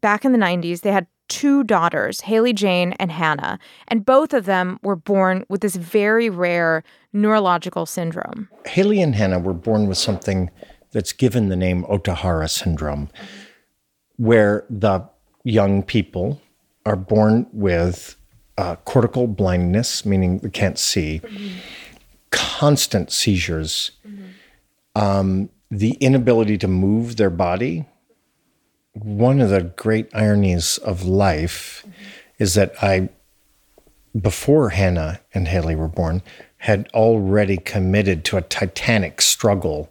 back 0.00 0.24
in 0.24 0.32
the 0.32 0.38
90s, 0.38 0.82
they 0.82 0.92
had 0.92 1.06
two 1.28 1.62
daughters, 1.62 2.22
Haley 2.22 2.52
Jane 2.52 2.92
and 2.94 3.12
Hannah, 3.12 3.58
and 3.88 4.04
both 4.04 4.32
of 4.32 4.46
them 4.46 4.78
were 4.82 4.96
born 4.96 5.44
with 5.48 5.60
this 5.60 5.76
very 5.76 6.30
rare 6.30 6.82
neurological 7.12 7.86
syndrome. 7.86 8.48
Haley 8.66 9.02
and 9.02 9.14
Hannah 9.14 9.38
were 9.38 9.54
born 9.54 9.88
with 9.88 9.98
something 9.98 10.50
that's 10.92 11.12
given 11.12 11.48
the 11.48 11.56
name 11.56 11.84
Ohtahara 11.84 12.48
syndrome, 12.48 13.10
where 14.16 14.64
the 14.70 15.06
young 15.44 15.82
people 15.82 16.40
are 16.86 16.96
born 16.96 17.46
with 17.52 18.16
uh, 18.58 18.74
cortical 18.84 19.28
blindness, 19.28 20.04
meaning 20.04 20.38
they 20.38 20.50
can't 20.50 20.78
see, 20.78 21.22
constant 22.30 23.12
seizures, 23.12 23.92
um, 24.96 25.48
the 25.70 25.92
inability 26.00 26.58
to 26.58 26.66
move 26.66 27.16
their 27.16 27.30
body. 27.30 27.86
One 28.94 29.40
of 29.40 29.50
the 29.50 29.62
great 29.62 30.12
ironies 30.12 30.76
of 30.78 31.04
life 31.04 31.86
is 32.40 32.54
that 32.54 32.74
I, 32.82 33.10
before 34.20 34.70
Hannah 34.70 35.20
and 35.32 35.46
Haley 35.46 35.76
were 35.76 35.86
born, 35.86 36.20
had 36.56 36.88
already 36.92 37.58
committed 37.58 38.24
to 38.24 38.38
a 38.38 38.42
titanic 38.42 39.20
struggle 39.20 39.88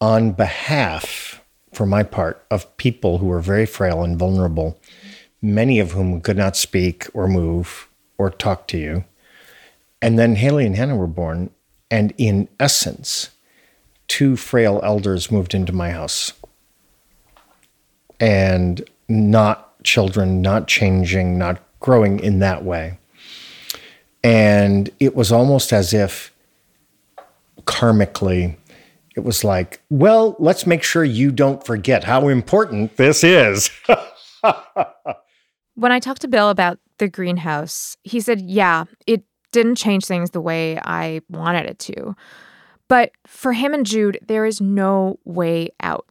on 0.00 0.32
behalf, 0.32 1.42
for 1.74 1.84
my 1.84 2.02
part, 2.02 2.42
of 2.50 2.74
people 2.78 3.18
who 3.18 3.26
were 3.26 3.40
very 3.40 3.66
frail 3.66 4.02
and 4.02 4.18
vulnerable, 4.18 4.80
many 5.42 5.78
of 5.78 5.92
whom 5.92 6.22
could 6.22 6.38
not 6.38 6.56
speak 6.56 7.06
or 7.12 7.28
move 7.28 7.89
or 8.20 8.28
talk 8.28 8.68
to 8.68 8.76
you. 8.76 9.02
And 10.02 10.18
then 10.18 10.36
Haley 10.36 10.66
and 10.66 10.76
Hannah 10.76 10.94
were 10.96 11.06
born, 11.06 11.48
and 11.90 12.12
in 12.18 12.48
essence, 12.60 13.30
two 14.08 14.36
frail 14.36 14.78
elders 14.82 15.30
moved 15.30 15.54
into 15.54 15.72
my 15.72 15.90
house. 15.90 16.34
And 18.20 18.82
not 19.08 19.82
children, 19.84 20.42
not 20.42 20.68
changing, 20.68 21.38
not 21.38 21.62
growing 21.80 22.20
in 22.20 22.40
that 22.40 22.62
way. 22.62 22.98
And 24.22 24.90
it 25.00 25.16
was 25.16 25.32
almost 25.32 25.72
as 25.72 25.94
if 25.94 26.30
karmically, 27.62 28.54
it 29.16 29.20
was 29.20 29.44
like, 29.44 29.80
well, 29.88 30.36
let's 30.38 30.66
make 30.66 30.82
sure 30.82 31.04
you 31.04 31.30
don't 31.30 31.64
forget 31.64 32.04
how 32.04 32.28
important 32.28 32.98
this 32.98 33.24
is. 33.24 33.70
When 35.74 35.92
I 35.92 35.98
talked 35.98 36.20
to 36.20 36.28
Bill 36.28 36.50
about 36.50 36.78
the 37.00 37.08
greenhouse, 37.08 37.96
he 38.04 38.20
said, 38.20 38.40
yeah, 38.40 38.84
it 39.06 39.24
didn't 39.50 39.74
change 39.74 40.04
things 40.04 40.30
the 40.30 40.40
way 40.40 40.78
I 40.78 41.22
wanted 41.28 41.66
it 41.66 41.80
to. 41.80 42.14
But 42.86 43.12
for 43.26 43.52
him 43.52 43.74
and 43.74 43.84
Jude, 43.84 44.18
there 44.26 44.46
is 44.46 44.60
no 44.60 45.18
way 45.24 45.70
out. 45.82 46.06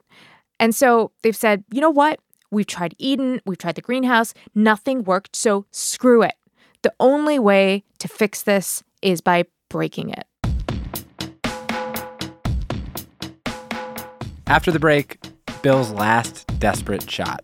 And 0.59 0.75
so 0.75 1.11
they've 1.21 1.35
said, 1.35 1.63
you 1.71 1.79
know 1.79 1.89
what? 1.89 2.19
We've 2.51 2.67
tried 2.67 2.95
Eden, 2.97 3.39
we've 3.45 3.57
tried 3.57 3.75
the 3.75 3.81
greenhouse, 3.81 4.33
nothing 4.55 5.03
worked, 5.03 5.35
so 5.35 5.65
screw 5.71 6.23
it. 6.23 6.33
The 6.81 6.93
only 6.99 7.37
way 7.37 7.83
to 7.99 8.07
fix 8.07 8.41
this 8.41 8.83
is 9.01 9.21
by 9.21 9.45
breaking 9.69 10.09
it. 10.09 10.25
After 14.47 14.71
the 14.71 14.79
break, 14.79 15.19
Bill's 15.61 15.91
last 15.91 16.47
desperate 16.59 17.09
shot. 17.09 17.43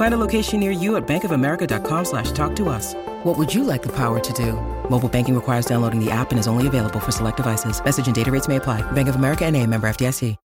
Find 0.00 0.14
a 0.14 0.16
location 0.16 0.60
near 0.60 0.70
you 0.70 0.96
at 0.96 1.06
bankofamerica.com 1.06 2.04
slash 2.06 2.32
talk 2.32 2.56
to 2.56 2.70
us. 2.70 2.94
What 3.22 3.36
would 3.36 3.52
you 3.54 3.64
like 3.64 3.82
the 3.82 3.94
power 3.94 4.18
to 4.18 4.32
do? 4.32 4.54
Mobile 4.88 5.10
banking 5.10 5.34
requires 5.34 5.66
downloading 5.66 6.02
the 6.02 6.10
app 6.10 6.30
and 6.30 6.40
is 6.40 6.46
only 6.46 6.66
available 6.66 7.00
for 7.00 7.12
select 7.12 7.36
devices. 7.36 7.84
Message 7.84 8.06
and 8.06 8.14
data 8.14 8.30
rates 8.30 8.48
may 8.48 8.56
apply. 8.56 8.80
Bank 8.92 9.08
of 9.08 9.16
America 9.16 9.44
and 9.44 9.54
a 9.58 9.66
member 9.66 9.86
FDIC. 9.86 10.36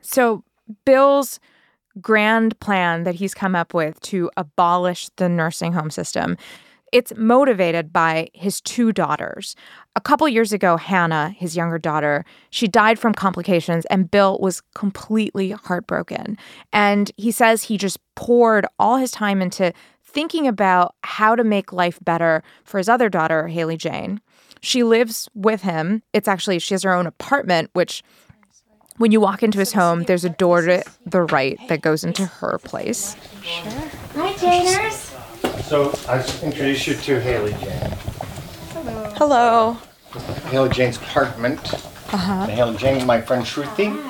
So, 0.00 0.44
Bill's 0.84 1.40
grand 2.00 2.58
plan 2.60 3.02
that 3.02 3.16
he's 3.16 3.34
come 3.34 3.56
up 3.56 3.74
with 3.74 3.98
to 4.00 4.30
abolish 4.36 5.10
the 5.16 5.28
nursing 5.28 5.72
home 5.72 5.90
system 5.90 6.36
it's 6.92 7.12
motivated 7.16 7.92
by 7.92 8.28
his 8.32 8.60
two 8.60 8.92
daughters. 8.92 9.54
A 9.98 10.00
couple 10.00 10.28
years 10.28 10.52
ago, 10.52 10.76
Hannah, 10.76 11.30
his 11.30 11.56
younger 11.56 11.76
daughter, 11.76 12.24
she 12.50 12.68
died 12.68 13.00
from 13.00 13.12
complications, 13.12 13.84
and 13.86 14.08
Bill 14.08 14.38
was 14.40 14.62
completely 14.76 15.50
heartbroken. 15.50 16.38
And 16.72 17.10
he 17.16 17.32
says 17.32 17.64
he 17.64 17.76
just 17.76 17.98
poured 18.14 18.64
all 18.78 18.98
his 18.98 19.10
time 19.10 19.42
into 19.42 19.72
thinking 20.04 20.46
about 20.46 20.94
how 21.02 21.34
to 21.34 21.42
make 21.42 21.72
life 21.72 21.98
better 22.04 22.44
for 22.62 22.78
his 22.78 22.88
other 22.88 23.08
daughter, 23.08 23.48
Haley 23.48 23.76
Jane. 23.76 24.20
She 24.60 24.84
lives 24.84 25.28
with 25.34 25.62
him. 25.62 26.04
It's 26.12 26.28
actually, 26.28 26.60
she 26.60 26.74
has 26.74 26.84
her 26.84 26.92
own 26.92 27.08
apartment, 27.08 27.70
which 27.72 28.04
when 28.98 29.10
you 29.10 29.20
walk 29.20 29.42
into 29.42 29.58
his 29.58 29.72
home, 29.72 30.04
there's 30.04 30.24
a 30.24 30.30
door 30.30 30.62
to 30.62 30.84
the 31.06 31.22
right 31.22 31.58
that 31.66 31.82
goes 31.82 32.04
into 32.04 32.24
her 32.24 32.60
place. 32.60 33.16
Sure. 33.42 33.72
Hi, 34.14 34.32
Janers. 34.34 35.62
So 35.62 35.92
I 36.08 36.20
introduce 36.46 36.86
you 36.86 36.94
to 36.94 37.20
Haley 37.20 37.54
Jane. 37.54 38.17
Hello. 39.18 39.76
Haley 40.50 40.68
Jane's 40.70 40.96
apartment. 40.96 41.74
Uh-huh. 42.14 42.32
And 42.48 42.52
Haley 42.52 42.76
Jane, 42.76 43.04
my 43.04 43.20
friend 43.20 43.44
Shruti, 43.44 44.00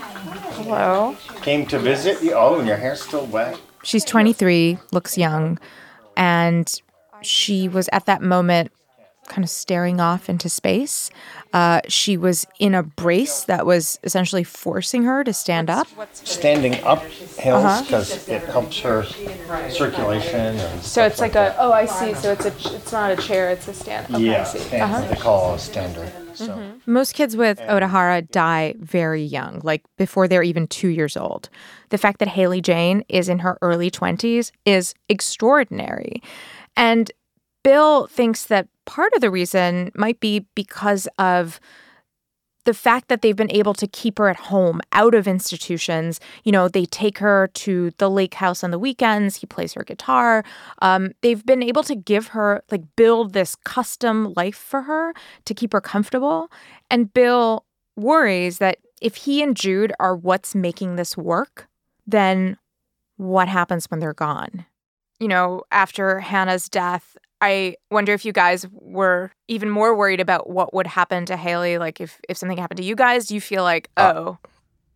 Hello. 0.52 1.16
came 1.40 1.64
to 1.68 1.78
visit 1.78 2.22
you. 2.22 2.34
Oh, 2.34 2.58
and 2.58 2.68
your 2.68 2.76
hair's 2.76 3.00
still 3.00 3.24
wet. 3.24 3.58
She's 3.82 4.04
23, 4.04 4.76
looks 4.92 5.16
young, 5.16 5.58
and 6.14 6.70
she 7.22 7.68
was 7.68 7.88
at 7.90 8.04
that 8.04 8.20
moment 8.20 8.70
kind 9.28 9.44
of 9.44 9.48
staring 9.48 9.98
off 9.98 10.28
into 10.28 10.50
space. 10.50 11.10
Uh, 11.52 11.80
she 11.88 12.16
was 12.16 12.46
in 12.58 12.74
a 12.74 12.82
brace 12.82 13.44
that 13.44 13.64
was 13.64 13.98
essentially 14.04 14.44
forcing 14.44 15.04
her 15.04 15.24
to 15.24 15.32
stand 15.32 15.70
up. 15.70 15.86
Standing 16.12 16.74
up 16.84 17.02
hills 17.04 17.64
Uh-huh. 17.64 17.82
because 17.84 18.28
it 18.28 18.42
helps 18.44 18.78
her 18.80 19.04
circulation 19.70 20.56
and 20.58 20.82
So 20.82 21.04
it's 21.04 21.20
like 21.20 21.34
a 21.34 21.56
oh 21.58 21.72
I 21.72 21.86
see. 21.86 22.14
So 22.14 22.32
it's 22.32 22.44
a 22.44 22.52
it's 22.76 22.92
not 22.92 23.10
a 23.12 23.16
chair. 23.16 23.50
It's 23.50 23.66
a 23.68 23.74
stand. 23.74 24.14
Okay, 24.14 24.24
yeah, 24.24 24.44
stand, 24.44 24.82
Uh-huh. 24.82 25.00
they 25.08 25.16
call 25.16 25.54
a 25.54 25.58
stander. 25.58 26.10
So 26.34 26.60
Most 26.86 27.14
kids 27.14 27.36
with 27.36 27.58
Ohtahara 27.60 28.30
die 28.30 28.74
very 28.78 29.22
young, 29.24 29.60
like 29.64 29.82
before 29.96 30.28
they're 30.28 30.42
even 30.42 30.66
two 30.68 30.88
years 30.88 31.16
old. 31.16 31.48
The 31.88 31.98
fact 31.98 32.18
that 32.20 32.28
Haley 32.28 32.60
Jane 32.60 33.04
is 33.08 33.28
in 33.28 33.40
her 33.40 33.58
early 33.62 33.90
20s 33.90 34.52
is 34.64 34.94
extraordinary. 35.08 36.22
And 36.76 37.10
Bill 37.68 38.06
thinks 38.06 38.46
that 38.46 38.66
part 38.86 39.12
of 39.12 39.20
the 39.20 39.30
reason 39.30 39.92
might 39.94 40.20
be 40.20 40.46
because 40.54 41.06
of 41.18 41.60
the 42.64 42.72
fact 42.72 43.08
that 43.08 43.20
they've 43.20 43.36
been 43.36 43.52
able 43.52 43.74
to 43.74 43.86
keep 43.86 44.16
her 44.16 44.30
at 44.30 44.36
home 44.36 44.80
out 44.92 45.14
of 45.14 45.28
institutions. 45.28 46.18
You 46.44 46.52
know 46.52 46.68
they 46.68 46.86
take 46.86 47.18
her 47.18 47.50
to 47.52 47.90
the 47.98 48.08
lake 48.08 48.32
house 48.32 48.64
on 48.64 48.70
the 48.70 48.78
weekends. 48.78 49.36
He 49.36 49.46
plays 49.46 49.74
her 49.74 49.84
guitar. 49.84 50.44
Um, 50.80 51.12
they've 51.20 51.44
been 51.44 51.62
able 51.62 51.82
to 51.82 51.94
give 51.94 52.28
her 52.28 52.62
like 52.70 52.84
build 52.96 53.34
this 53.34 53.54
custom 53.54 54.32
life 54.34 54.56
for 54.56 54.80
her 54.80 55.12
to 55.44 55.52
keep 55.52 55.74
her 55.74 55.82
comfortable. 55.82 56.50
And 56.90 57.12
bill 57.12 57.66
worries 57.96 58.56
that 58.60 58.78
if 59.02 59.16
he 59.16 59.42
and 59.42 59.54
jude 59.54 59.92
are 60.00 60.16
what's 60.16 60.54
making 60.54 60.96
this 60.96 61.18
work 61.18 61.68
then 62.06 62.56
what 63.18 63.46
happens 63.46 63.90
when 63.90 64.00
they're 64.00 64.14
gone 64.14 64.64
you 65.20 65.28
know 65.28 65.62
after 65.70 66.20
hannah's 66.20 66.68
death 66.68 67.16
I 67.40 67.76
wonder 67.90 68.12
if 68.12 68.24
you 68.24 68.32
guys 68.32 68.66
were 68.72 69.30
even 69.46 69.70
more 69.70 69.96
worried 69.96 70.20
about 70.20 70.50
what 70.50 70.74
would 70.74 70.86
happen 70.86 71.24
to 71.26 71.36
Haley. 71.36 71.78
Like 71.78 72.00
if 72.00 72.20
if 72.28 72.36
something 72.36 72.58
happened 72.58 72.78
to 72.78 72.84
you 72.84 72.96
guys, 72.96 73.26
do 73.26 73.34
you 73.34 73.40
feel 73.40 73.62
like, 73.62 73.90
uh, 73.96 74.12
oh, 74.16 74.38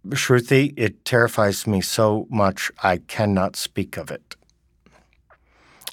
Shruti, 0.09 0.75
it 0.77 1.05
terrifies 1.05 1.67
me 1.67 1.81
so 1.81 2.27
much 2.31 2.71
I 2.83 2.99
cannot 2.99 3.57
speak 3.57 3.97
of 3.97 4.11
it. 4.11 4.35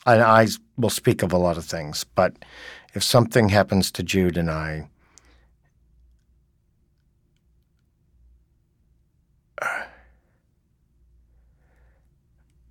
and 0.05 0.23
I 0.23 0.47
will 0.77 0.89
speak 0.89 1.21
of 1.21 1.31
a 1.33 1.37
lot 1.37 1.57
of 1.57 1.65
things, 1.65 2.03
but 2.15 2.33
if 2.95 3.03
something 3.03 3.49
happens 3.49 3.91
to 3.91 4.03
Jude 4.03 4.37
and 4.37 4.49
I, 4.49 4.89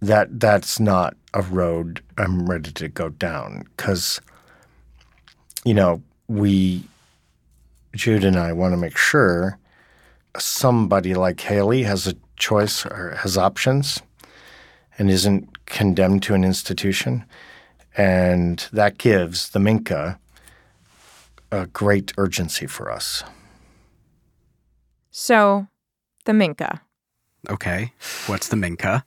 that 0.01 0.41
that's 0.41 0.79
not 0.79 1.17
a 1.35 1.43
road 1.43 2.03
I'm 2.17 2.49
ready 2.49 2.71
to 2.73 2.89
go 2.89 3.09
down 3.09 3.65
because 3.77 4.21
you 5.65 5.75
know 5.75 6.03
we 6.29 6.85
Jude 7.95 8.25
and 8.25 8.37
I 8.37 8.53
want 8.53 8.73
to 8.73 8.77
make 8.77 8.97
sure 8.97 9.59
somebody 10.39 11.15
like 11.15 11.41
Haley 11.41 11.83
has 11.83 12.07
a 12.07 12.15
choice 12.37 12.87
or 12.87 13.17
has 13.21 13.37
options 13.37 14.01
and 14.99 15.11
isn't 15.11 15.67
condemned 15.67 16.23
to 16.25 16.35
an 16.35 16.45
institution 16.45 17.25
and 17.97 18.69
that 18.73 18.99
gives 18.99 19.51
the 19.51 19.59
Minka 19.59 20.21
a 21.51 21.67
great 21.67 22.13
urgency 22.17 22.67
for 22.67 22.91
us. 22.91 23.25
So, 25.11 25.67
the 26.25 26.33
Minka. 26.33 26.83
Okay. 27.51 27.93
What's 28.27 28.49
the 28.49 28.57
Minka? 28.57 29.05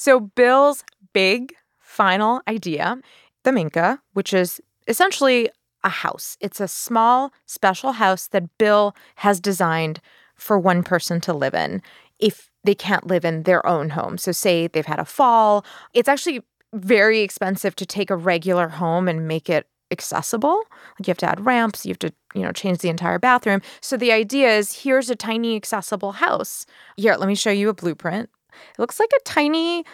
So, 0.00 0.18
Bill's 0.18 0.82
big 1.12 1.52
final 1.78 2.40
idea, 2.48 2.96
the 3.42 3.52
Minka, 3.52 4.00
which 4.14 4.32
is 4.32 4.58
essentially 4.88 5.50
a 5.84 5.90
house. 5.90 6.38
It's 6.40 6.58
a 6.58 6.68
small, 6.68 7.34
special 7.44 7.92
house 7.92 8.26
that 8.28 8.56
Bill 8.56 8.96
has 9.16 9.40
designed 9.40 10.00
for 10.36 10.58
one 10.58 10.82
person 10.82 11.20
to 11.20 11.34
live 11.34 11.52
in 11.52 11.82
if 12.18 12.50
they 12.64 12.74
can't 12.74 13.08
live 13.08 13.26
in 13.26 13.42
their 13.42 13.66
own 13.66 13.90
home. 13.90 14.16
So, 14.16 14.32
say 14.32 14.68
they've 14.68 14.86
had 14.86 15.00
a 15.00 15.04
fall, 15.04 15.66
it's 15.92 16.08
actually 16.08 16.40
very 16.72 17.20
expensive 17.20 17.76
to 17.76 17.84
take 17.84 18.08
a 18.08 18.16
regular 18.16 18.68
home 18.68 19.06
and 19.06 19.28
make 19.28 19.50
it 19.50 19.66
accessible. 19.90 20.62
Like 20.98 21.08
you 21.08 21.10
have 21.10 21.18
to 21.18 21.28
add 21.28 21.44
ramps, 21.44 21.84
you 21.84 21.90
have 21.90 21.98
to, 21.98 22.12
you 22.34 22.40
know, 22.40 22.52
change 22.52 22.78
the 22.78 22.88
entire 22.88 23.18
bathroom. 23.18 23.60
So 23.82 23.98
the 23.98 24.12
idea 24.12 24.48
is 24.56 24.82
here's 24.82 25.10
a 25.10 25.14
tiny 25.14 25.56
accessible 25.56 26.12
house. 26.12 26.64
Here, 26.96 27.16
let 27.16 27.28
me 27.28 27.34
show 27.34 27.50
you 27.50 27.68
a 27.68 27.74
blueprint. 27.74 28.30
It 28.72 28.78
looks 28.78 29.00
like 29.00 29.10
a 29.14 29.20
tiny 29.24 29.84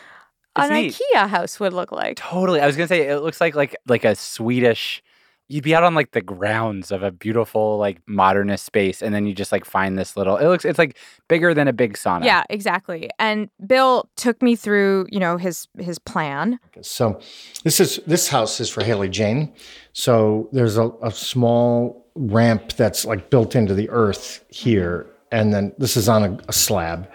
an 0.57 0.73
neat. 0.73 1.01
IKEA 1.15 1.29
house 1.29 1.61
would 1.61 1.73
look 1.73 1.93
like. 1.93 2.17
Totally. 2.17 2.61
I 2.61 2.67
was 2.67 2.77
gonna 2.77 2.89
say 2.89 3.09
it 3.09 3.21
looks 3.21 3.41
like 3.41 3.55
like 3.55 3.77
like 3.87 4.05
a 4.05 4.15
Swedish. 4.15 5.03
You'd 5.49 5.63
be 5.63 5.77
out 5.77 5.85
on 5.85 5.95
like 5.95 6.11
the 6.11 6.23
grounds 6.23 6.91
of 6.91 7.05
a 7.05 7.13
beautiful 7.13 7.79
like 7.79 8.01
modernist 8.07 8.65
space, 8.65 9.01
and 9.01 9.15
then 9.15 9.27
you 9.27 9.35
just 9.35 9.53
like 9.53 9.65
find 9.65 9.97
this 9.97 10.17
little. 10.17 10.37
It 10.37 10.49
looks. 10.49 10.65
It's 10.65 10.79
like 10.79 10.97
bigger 11.29 11.55
than 11.55 11.69
a 11.69 11.73
big 11.73 11.95
sauna. 11.95 12.25
Yeah, 12.25 12.43
exactly. 12.51 13.11
And 13.21 13.49
Bill 13.65 14.09
took 14.17 14.43
me 14.43 14.57
through, 14.57 15.07
you 15.11 15.21
know, 15.21 15.37
his 15.37 15.69
his 15.79 16.01
plan. 16.01 16.59
So 16.81 17.21
this 17.63 17.79
is 17.79 18.01
this 18.07 18.29
house 18.29 18.59
is 18.59 18.69
for 18.69 18.83
Haley 18.83 19.09
Jane. 19.09 19.53
So 19.93 20.49
there's 20.53 20.77
a, 20.79 20.91
a 21.01 21.13
small 21.13 22.05
ramp 22.17 22.73
that's 22.73 23.05
like 23.05 23.31
built 23.31 23.55
into 23.55 23.75
the 23.75 23.89
earth 23.91 24.45
here, 24.49 25.07
and 25.31 25.55
then 25.55 25.73
this 25.79 25.97
is 25.97 26.09
on 26.09 26.25
a, 26.25 26.39
a 26.49 26.53
slab. 26.53 27.09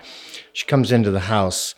She 0.53 0.65
comes 0.65 0.91
into 0.91 1.11
the 1.11 1.21
house, 1.21 1.75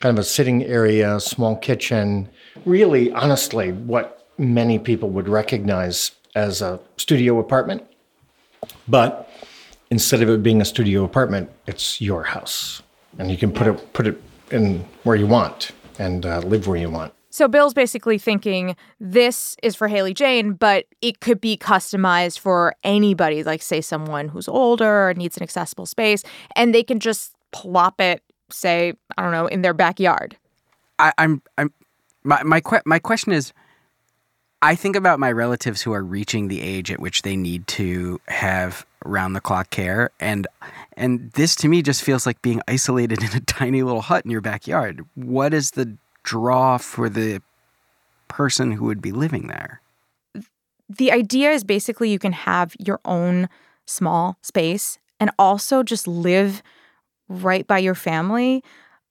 kind 0.00 0.16
of 0.16 0.22
a 0.22 0.26
sitting 0.26 0.64
area, 0.64 1.20
small 1.20 1.56
kitchen. 1.56 2.28
Really, 2.64 3.12
honestly, 3.12 3.72
what 3.72 4.28
many 4.38 4.78
people 4.78 5.10
would 5.10 5.28
recognize 5.28 6.12
as 6.34 6.62
a 6.62 6.80
studio 6.96 7.38
apartment, 7.38 7.82
but 8.88 9.30
instead 9.90 10.22
of 10.22 10.28
it 10.28 10.42
being 10.42 10.60
a 10.60 10.64
studio 10.64 11.04
apartment, 11.04 11.50
it's 11.66 12.00
your 12.00 12.24
house, 12.24 12.82
and 13.18 13.30
you 13.30 13.36
can 13.36 13.52
put 13.52 13.66
it 13.66 13.92
put 13.92 14.06
it 14.06 14.20
in 14.50 14.84
where 15.04 15.16
you 15.16 15.26
want 15.26 15.72
and 15.98 16.26
uh, 16.26 16.40
live 16.40 16.66
where 16.66 16.76
you 16.76 16.90
want. 16.90 17.12
So 17.30 17.48
Bill's 17.48 17.74
basically 17.74 18.18
thinking 18.18 18.76
this 19.00 19.56
is 19.60 19.74
for 19.74 19.88
Haley 19.88 20.14
Jane, 20.14 20.52
but 20.52 20.86
it 21.02 21.18
could 21.18 21.40
be 21.40 21.56
customized 21.56 22.38
for 22.38 22.76
anybody, 22.84 23.42
like 23.42 23.60
say 23.60 23.80
someone 23.80 24.28
who's 24.28 24.46
older 24.46 25.08
or 25.08 25.14
needs 25.14 25.36
an 25.36 25.42
accessible 25.42 25.86
space, 25.86 26.22
and 26.54 26.72
they 26.72 26.84
can 26.84 27.00
just 27.00 27.34
plop 27.54 28.00
it, 28.00 28.22
say, 28.50 28.94
I 29.16 29.22
don't 29.22 29.32
know, 29.32 29.46
in 29.46 29.62
their 29.62 29.74
backyard. 29.74 30.36
I, 30.98 31.12
I'm 31.18 31.42
I'm 31.56 31.72
my 32.24 32.42
my 32.42 32.60
que- 32.60 32.82
my 32.84 32.98
question 32.98 33.32
is 33.32 33.52
I 34.60 34.74
think 34.74 34.96
about 34.96 35.20
my 35.20 35.30
relatives 35.30 35.82
who 35.82 35.92
are 35.92 36.02
reaching 36.02 36.48
the 36.48 36.60
age 36.60 36.90
at 36.90 37.00
which 37.00 37.22
they 37.22 37.36
need 37.36 37.66
to 37.68 38.20
have 38.28 38.86
round 39.04 39.36
the 39.36 39.40
clock 39.40 39.70
care 39.70 40.10
and 40.18 40.46
and 40.96 41.30
this 41.32 41.54
to 41.56 41.68
me 41.68 41.82
just 41.82 42.02
feels 42.02 42.26
like 42.26 42.40
being 42.42 42.62
isolated 42.66 43.22
in 43.24 43.36
a 43.36 43.40
tiny 43.40 43.82
little 43.82 44.02
hut 44.02 44.24
in 44.24 44.30
your 44.30 44.40
backyard. 44.40 45.04
What 45.14 45.54
is 45.54 45.72
the 45.72 45.96
draw 46.22 46.78
for 46.78 47.08
the 47.08 47.40
person 48.28 48.72
who 48.72 48.86
would 48.86 49.02
be 49.02 49.12
living 49.12 49.46
there? 49.46 49.80
The 50.88 51.12
idea 51.12 51.50
is 51.50 51.64
basically 51.64 52.10
you 52.10 52.18
can 52.18 52.32
have 52.32 52.74
your 52.78 53.00
own 53.04 53.48
small 53.86 54.38
space 54.42 54.98
and 55.20 55.30
also 55.38 55.82
just 55.82 56.06
live 56.06 56.62
right 57.42 57.66
by 57.66 57.78
your 57.78 57.94
family. 57.94 58.62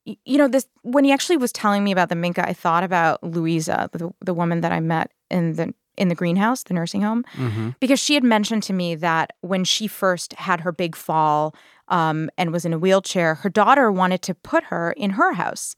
You 0.05 0.37
know, 0.37 0.47
this 0.47 0.67
when 0.81 1.03
he 1.05 1.11
actually 1.11 1.37
was 1.37 1.51
telling 1.51 1.83
me 1.83 1.91
about 1.91 2.09
the 2.09 2.15
Minka, 2.15 2.47
I 2.47 2.53
thought 2.53 2.83
about 2.83 3.23
Louisa, 3.23 3.89
the, 3.93 4.11
the 4.19 4.33
woman 4.33 4.61
that 4.61 4.71
I 4.71 4.79
met 4.79 5.11
in 5.29 5.53
the 5.53 5.73
in 5.95 6.07
the 6.09 6.15
greenhouse, 6.15 6.63
the 6.63 6.73
nursing 6.73 7.01
home, 7.03 7.23
Mm-hmm. 7.35 7.69
because 7.79 7.99
she 7.99 8.15
had 8.15 8.23
mentioned 8.23 8.63
to 8.63 8.73
me 8.73 8.95
that 8.95 9.33
when 9.41 9.63
she 9.63 9.87
first 9.87 10.33
had 10.33 10.61
her 10.61 10.71
big 10.71 10.95
fall 10.95 11.53
um, 11.87 12.29
and 12.37 12.51
was 12.51 12.65
in 12.65 12.73
a 12.73 12.79
wheelchair, 12.79 13.35
her 13.35 13.49
daughter 13.49 13.91
wanted 13.91 14.23
to 14.23 14.33
put 14.33 14.63
her 14.65 14.91
in 14.93 15.11
her 15.11 15.33
house. 15.33 15.75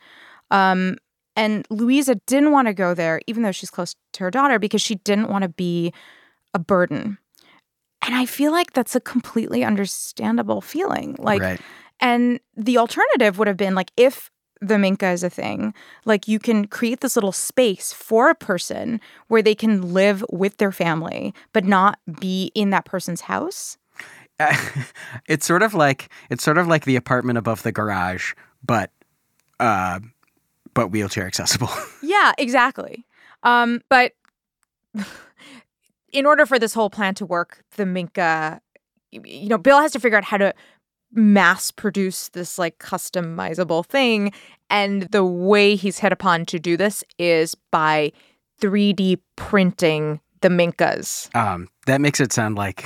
Um, 0.52 0.96
and 1.36 1.68
Louisa 1.70 2.16
didn't 2.28 2.52
want 2.54 2.70
to 2.70 2.74
go 2.74 2.94
there, 2.94 3.20
even 3.28 3.44
though 3.44 3.52
she's 3.52 3.70
close 3.70 3.94
to 4.14 4.24
her 4.24 4.32
daughter, 4.32 4.58
because 4.58 4.82
she 4.82 4.96
didn't 4.96 5.30
want 5.30 5.42
to 5.42 5.50
be 5.50 5.92
a 6.54 6.60
burden. 6.60 7.18
And 8.06 8.16
I 8.16 8.26
feel 8.26 8.54
like 8.54 8.72
that's 8.72 8.96
a 8.96 9.02
completely 9.02 9.66
understandable 9.66 10.62
feeling. 10.62 11.18
Like, 11.20 11.42
Right. 11.42 11.60
And 12.00 12.40
the 12.56 12.78
alternative 12.78 13.38
would 13.38 13.48
have 13.48 13.58
been 13.58 13.76
like 13.76 13.92
if 13.98 14.30
the 14.62 14.78
Minka 14.78 15.10
is 15.10 15.24
a 15.24 15.30
thing, 15.30 15.74
like 16.06 16.28
you 16.28 16.40
can 16.40 16.66
create 16.68 17.02
this 17.02 17.16
little 17.16 17.32
space 17.32 17.94
for 17.94 18.30
a 18.30 18.36
person 18.36 19.00
where 19.28 19.42
they 19.42 19.56
can 19.56 19.94
live 19.94 20.24
with 20.32 20.58
their 20.58 20.72
family, 20.72 21.34
but 21.54 21.66
not 21.66 22.00
be 22.20 22.52
in 22.56 22.70
that 22.72 22.86
person's 22.86 23.22
house. 23.22 23.78
it's 25.28 25.46
sort 25.46 25.64
of 25.64 25.74
like 25.74 26.10
it's 26.30 26.44
sort 26.44 26.58
of 26.58 26.68
like 26.68 26.86
the 26.86 26.96
apartment 26.96 27.38
above 27.38 27.64
the 27.64 27.72
garage, 27.72 28.34
but 28.64 28.92
uh, 29.60 30.00
but 30.74 30.90
wheelchair 30.90 31.26
accessible. 31.26 31.70
Yeah, 32.02 32.34
exactly. 32.38 33.04
Um, 33.42 33.82
but 33.90 34.14
in 36.14 36.26
order 36.26 36.46
for 36.46 36.60
this 36.60 36.74
whole 36.74 36.90
plan 36.92 37.16
to 37.16 37.26
work, 37.26 37.64
the 37.78 37.86
Minka, 37.86 38.62
you 39.12 39.50
know, 39.50 39.58
Bill 39.58 39.82
has 39.82 39.92
to 39.94 40.00
figure 40.00 40.18
out 40.18 40.24
how 40.24 40.38
to 40.38 40.54
mass 41.12 41.72
produce 41.72 42.30
this 42.30 42.58
like 42.58 42.80
customizable 42.80 43.86
thing. 43.86 44.32
And 44.70 45.04
the 45.04 45.24
way 45.24 45.76
he's 45.76 46.00
hit 46.00 46.12
upon 46.12 46.46
to 46.48 46.60
do 46.60 46.76
this 46.78 47.04
is 47.18 47.56
by 47.72 48.12
3D 48.62 49.20
printing 49.36 50.20
the 50.42 50.50
Minkas. 50.50 51.34
Um, 51.36 51.68
that 51.88 52.02
makes 52.02 52.20
it 52.20 52.32
sound 52.32 52.56
like 52.56 52.86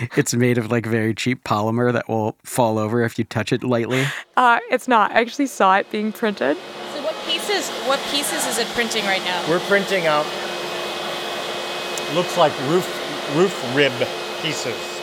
it's 0.16 0.34
made 0.34 0.58
of 0.58 0.70
like 0.70 0.86
very 0.86 1.14
cheap 1.14 1.44
polymer 1.44 1.92
that 1.92 2.08
will 2.08 2.36
fall 2.44 2.78
over 2.78 3.02
if 3.02 3.18
you 3.18 3.24
touch 3.24 3.52
it 3.52 3.62
lightly. 3.62 4.04
Uh, 4.36 4.58
it's 4.70 4.88
not. 4.88 5.12
I 5.12 5.20
actually 5.20 5.46
saw 5.46 5.76
it 5.76 5.90
being 5.90 6.12
printed. 6.12 6.56
So 6.94 7.02
what 7.02 7.14
pieces? 7.26 7.68
What 7.86 8.00
pieces 8.10 8.46
is 8.46 8.58
it 8.58 8.66
printing 8.68 9.04
right 9.04 9.22
now? 9.22 9.48
We're 9.48 9.60
printing 9.60 10.06
out. 10.06 10.26
Looks 12.14 12.36
like 12.36 12.52
roof 12.68 12.86
roof 13.36 13.76
rib 13.76 13.92
pieces. 14.42 14.97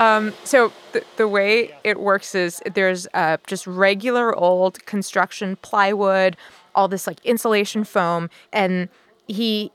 Um, 0.00 0.32
so 0.44 0.72
the, 0.92 1.04
the 1.18 1.28
way 1.28 1.76
it 1.84 2.00
works 2.00 2.34
is 2.34 2.62
there's 2.74 3.06
uh, 3.12 3.36
just 3.46 3.66
regular 3.66 4.34
old 4.34 4.84
construction 4.86 5.56
plywood, 5.56 6.38
all 6.74 6.88
this 6.88 7.06
like 7.06 7.22
insulation 7.24 7.84
foam, 7.84 8.30
and 8.50 8.88
he 9.28 9.70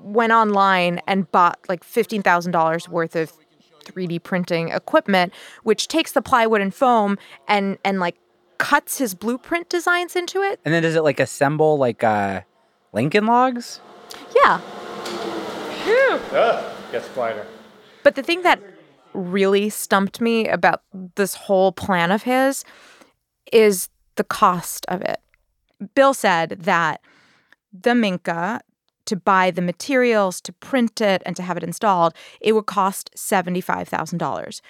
went 0.00 0.32
online 0.32 1.00
and 1.06 1.30
bought 1.30 1.58
like 1.68 1.84
fifteen 1.84 2.22
thousand 2.22 2.52
dollars 2.52 2.88
worth 2.88 3.14
of 3.14 3.32
3D 3.84 4.22
printing 4.22 4.70
equipment, 4.70 5.32
which 5.62 5.88
takes 5.88 6.12
the 6.12 6.22
plywood 6.22 6.62
and 6.62 6.74
foam 6.74 7.18
and 7.46 7.76
and 7.84 8.00
like 8.00 8.16
cuts 8.56 8.96
his 8.96 9.14
blueprint 9.14 9.68
designs 9.68 10.16
into 10.16 10.40
it. 10.40 10.58
And 10.64 10.72
then 10.72 10.82
does 10.82 10.96
it 10.96 11.02
like 11.02 11.20
assemble 11.20 11.76
like 11.76 12.02
uh 12.02 12.40
Lincoln 12.94 13.26
logs? 13.26 13.80
Yeah. 14.34 14.60
Ugh, 16.32 16.64
gets 16.90 17.08
quieter. 17.08 17.46
But 18.02 18.14
the 18.14 18.22
thing 18.22 18.42
that 18.42 18.60
really 19.16 19.70
stumped 19.70 20.20
me 20.20 20.46
about 20.46 20.82
this 21.16 21.34
whole 21.34 21.72
plan 21.72 22.12
of 22.12 22.22
his 22.22 22.64
is 23.52 23.88
the 24.16 24.24
cost 24.24 24.84
of 24.88 25.02
it. 25.02 25.20
Bill 25.94 26.14
said 26.14 26.50
that 26.60 27.00
the 27.72 27.94
Minka, 27.94 28.60
to 29.06 29.16
buy 29.16 29.50
the 29.50 29.62
materials, 29.62 30.40
to 30.42 30.52
print 30.52 31.00
it, 31.00 31.22
and 31.24 31.36
to 31.36 31.42
have 31.42 31.56
it 31.56 31.62
installed, 31.62 32.14
it 32.40 32.52
would 32.52 32.66
cost 32.66 33.10
$75,000. 33.16 34.60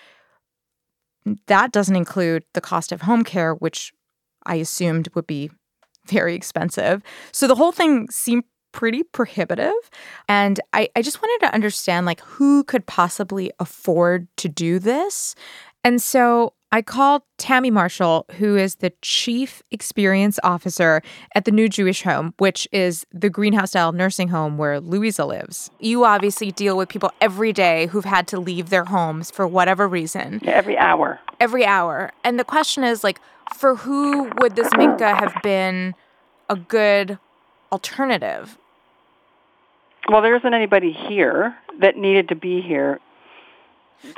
That 1.47 1.73
doesn't 1.73 1.97
include 1.97 2.45
the 2.55 2.61
cost 2.61 2.93
of 2.93 3.03
home 3.03 3.25
care, 3.25 3.55
which 3.55 3.93
I 4.45 4.57
assumed 4.57 5.09
would 5.15 5.27
be 5.27 5.51
very 6.07 6.35
expensive. 6.35 7.03
So 7.33 7.47
the 7.47 7.57
whole 7.57 7.73
thing 7.73 8.09
seemed 8.11 8.45
pretty 8.77 9.03
prohibitive. 9.03 9.72
And 10.29 10.61
I, 10.74 10.91
I 10.95 11.01
just 11.01 11.22
wanted 11.22 11.47
to 11.47 11.55
understand 11.55 12.05
like 12.05 12.20
who 12.20 12.62
could 12.62 12.85
possibly 12.85 13.51
afford 13.59 14.29
to 14.37 14.51
do 14.51 14.79
this. 14.79 15.35
And 15.83 16.03
so 16.03 16.53
I 16.72 16.83
called 16.83 17.22
Tammy 17.39 17.70
Marshall, 17.70 18.27
who 18.33 18.55
is 18.55 18.74
the 18.74 18.93
chief 19.01 19.62
experience 19.70 20.39
officer 20.45 21.01
at 21.35 21.47
the 21.47 21.53
New 21.53 21.70
Jewish 21.70 22.03
Home, 22.03 22.35
which 22.37 22.68
is 22.70 23.07
the 23.12 23.31
greenhouse 23.31 23.70
style 23.70 23.93
nursing 23.93 24.29
home 24.29 24.59
where 24.59 24.79
Louisa 24.79 25.24
lives. 25.24 25.70
You 25.81 26.05
obviously 26.05 26.53
deal 26.53 26.77
with 26.77 26.91
people 26.91 27.11
every 27.22 27.55
day 27.55 27.87
who've 27.87 28.05
had 28.05 28.29
to 28.29 28.39
leave 28.39 28.68
their 28.68 28.85
homes 28.85 29.31
for 29.31 29.49
whatever 29.49 29.89
reason. 29.89 30.47
Every 30.47 30.77
hour. 30.77 31.18
Every 31.41 31.64
hour. 31.64 32.12
And 32.24 32.39
the 32.39 32.45
question 32.45 32.85
is 32.85 33.03
like, 33.03 33.22
for 33.57 33.74
who 33.74 34.31
would 34.43 34.55
this 34.55 34.68
Minka 34.77 35.14
have 35.14 35.35
been 35.43 35.95
a 36.51 36.57
good 36.57 37.18
alternative? 37.72 38.59
Well, 40.09 40.23
there 40.23 40.37
isn't 40.37 40.55
anybody 40.55 40.93
here 40.93 41.57
that 41.81 41.97
needed 41.97 42.29
to 42.29 42.37
be 42.37 42.61
here. 42.61 43.01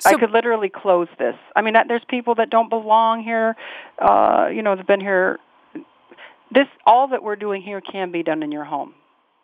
I 0.05 0.17
could 0.17 0.31
literally 0.31 0.69
close 0.69 1.09
this. 1.19 1.37
I 1.57 1.63
mean, 1.63 1.75
there's 1.89 2.05
people 2.09 2.35
that 2.35 2.51
don't 2.51 2.69
belong 2.69 3.23
here. 3.23 3.57
Uh, 3.99 4.49
you 4.53 4.61
know, 4.61 4.77
they've 4.77 4.87
been 4.87 5.01
here. 5.01 5.39
This 6.53 6.67
all 6.85 7.09
that 7.09 7.23
we're 7.23 7.37
doing 7.37 7.63
here 7.63 7.81
can 7.81 8.11
be 8.11 8.23
done 8.23 8.43
in 8.43 8.53
your 8.53 8.65
home. 8.65 8.95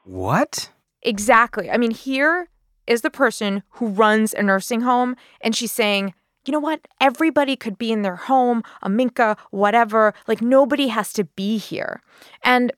What? 0.05 0.71
Exactly. 1.03 1.71
I 1.71 1.77
mean, 1.77 1.93
here 1.93 2.49
is 2.87 3.03
the 3.03 3.11
person 3.11 3.63
who 3.71 3.89
runs 3.89 4.35
a 4.35 4.43
nursing 4.43 4.83
home, 4.83 5.17
and 5.41 5.55
she's 5.55 5.73
saying, 5.73 6.15
you 6.45 6.53
know 6.53 6.61
what? 6.61 6.81
Everybody 7.01 7.57
could 7.57 7.79
be 7.79 7.91
in 7.91 8.03
their 8.03 8.17
home, 8.17 8.63
a 8.83 8.89
minka, 8.89 9.37
whatever. 9.51 10.13
Like, 10.27 10.43
nobody 10.43 10.89
has 10.89 11.13
to 11.15 11.25
be 11.25 11.57
here. 11.57 12.03
And 12.43 12.73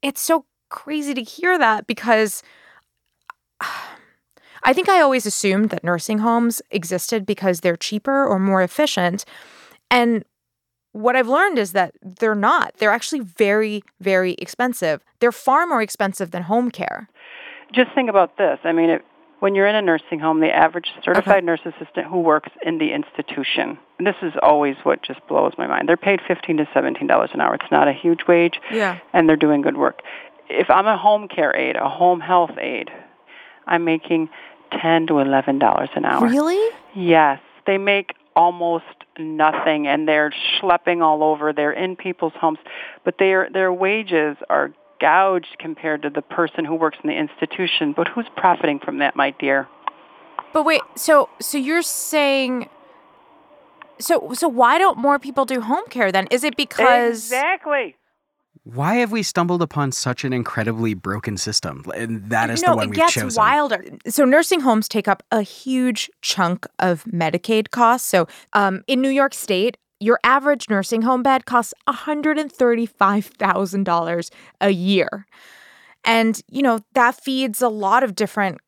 it's 0.00 0.22
so 0.22 0.46
crazy 0.70 1.12
to 1.12 1.22
hear 1.22 1.58
that 1.58 1.86
because 1.86 2.42
I 4.64 4.72
think 4.72 4.88
I 4.88 5.00
always 5.00 5.26
assumed 5.26 5.70
that 5.70 5.82
nursing 5.82 6.18
homes 6.18 6.62
existed 6.70 7.26
because 7.26 7.60
they're 7.60 7.76
cheaper 7.76 8.24
or 8.26 8.38
more 8.38 8.62
efficient. 8.62 9.24
And 9.90 10.24
what 10.92 11.16
I've 11.16 11.28
learned 11.28 11.58
is 11.58 11.72
that 11.72 11.94
they're 12.02 12.34
not. 12.36 12.74
They're 12.78 12.92
actually 12.92 13.20
very, 13.20 13.82
very 14.00 14.32
expensive. 14.34 15.02
They're 15.20 15.32
far 15.32 15.66
more 15.66 15.82
expensive 15.82 16.30
than 16.30 16.44
home 16.44 16.70
care. 16.70 17.08
Just 17.72 17.90
think 17.94 18.08
about 18.10 18.36
this. 18.38 18.58
I 18.62 18.72
mean, 18.72 18.90
it, 18.90 19.04
when 19.40 19.54
you're 19.56 19.66
in 19.66 19.74
a 19.74 19.82
nursing 19.82 20.20
home, 20.20 20.38
the 20.40 20.54
average 20.54 20.90
certified 21.04 21.42
nurse 21.44 21.60
assistant 21.64 22.06
who 22.06 22.20
works 22.20 22.50
in 22.64 22.78
the 22.78 22.92
institution, 22.92 23.78
this 23.98 24.14
is 24.22 24.34
always 24.42 24.76
what 24.84 25.02
just 25.02 25.26
blows 25.26 25.54
my 25.58 25.66
mind. 25.66 25.88
They're 25.88 25.96
paid 25.96 26.20
fifteen 26.28 26.58
to 26.58 26.68
seventeen 26.72 27.08
dollars 27.08 27.30
an 27.34 27.40
hour. 27.40 27.54
It's 27.54 27.70
not 27.72 27.88
a 27.88 27.92
huge 27.92 28.20
wage, 28.28 28.60
Yeah. 28.70 28.98
and 29.12 29.28
they're 29.28 29.34
doing 29.36 29.62
good 29.62 29.76
work. 29.76 30.00
If 30.48 30.70
I'm 30.70 30.86
a 30.86 30.96
home 30.98 31.26
care 31.26 31.56
aide, 31.56 31.76
a 31.76 31.88
home 31.88 32.20
health 32.20 32.56
aide, 32.60 32.90
I'm 33.66 33.84
making 33.84 34.28
ten 34.80 35.06
to 35.08 35.18
eleven 35.18 35.58
dollars 35.58 35.90
an 35.94 36.04
hour. 36.04 36.26
Really? 36.26 36.74
Yes, 36.94 37.40
they 37.66 37.78
make 37.78 38.14
almost 38.34 38.84
nothing, 39.18 39.86
and 39.86 40.08
they're 40.08 40.32
schlepping 40.60 41.02
all 41.02 41.22
over. 41.22 41.52
They're 41.52 41.72
in 41.72 41.96
people's 41.96 42.32
homes, 42.40 42.58
but 43.04 43.18
their 43.18 43.48
their 43.50 43.72
wages 43.72 44.36
are 44.48 44.72
gouged 45.00 45.56
compared 45.58 46.02
to 46.02 46.10
the 46.10 46.22
person 46.22 46.64
who 46.64 46.74
works 46.74 46.98
in 47.02 47.08
the 47.08 47.16
institution. 47.16 47.92
But 47.92 48.08
who's 48.08 48.28
profiting 48.36 48.78
from 48.78 48.98
that, 48.98 49.16
my 49.16 49.30
dear? 49.30 49.68
But 50.52 50.64
wait, 50.64 50.82
so 50.94 51.28
so 51.40 51.58
you're 51.58 51.82
saying 51.82 52.68
so 53.98 54.32
so 54.32 54.48
why 54.48 54.78
don't 54.78 54.98
more 54.98 55.18
people 55.18 55.44
do 55.44 55.60
home 55.60 55.86
care 55.88 56.12
then? 56.12 56.26
Is 56.30 56.44
it 56.44 56.56
because 56.56 57.24
exactly? 57.24 57.96
Why 58.64 58.96
have 58.96 59.10
we 59.10 59.22
stumbled 59.24 59.60
upon 59.60 59.90
such 59.90 60.24
an 60.24 60.32
incredibly 60.32 60.94
broken 60.94 61.36
system? 61.36 61.84
And 61.96 62.30
that 62.30 62.48
is 62.48 62.62
no, 62.62 62.70
the 62.70 62.76
one 62.76 62.90
we've 62.90 63.00
chosen. 63.00 63.22
It 63.22 63.24
gets 63.26 63.36
wilder. 63.36 63.84
So 64.06 64.24
nursing 64.24 64.60
homes 64.60 64.86
take 64.86 65.08
up 65.08 65.24
a 65.32 65.42
huge 65.42 66.08
chunk 66.20 66.64
of 66.78 67.02
Medicaid 67.04 67.70
costs. 67.70 68.08
So 68.08 68.28
um, 68.52 68.84
in 68.86 69.00
New 69.00 69.10
York 69.10 69.34
State, 69.34 69.78
your 69.98 70.20
average 70.22 70.70
nursing 70.70 71.02
home 71.02 71.24
bed 71.24 71.44
costs 71.44 71.74
$135,000 71.88 74.30
a 74.60 74.70
year. 74.70 75.26
And, 76.04 76.40
you 76.48 76.62
know, 76.62 76.78
that 76.94 77.16
feeds 77.16 77.62
a 77.62 77.68
lot 77.68 78.04
of 78.04 78.14
different 78.14 78.58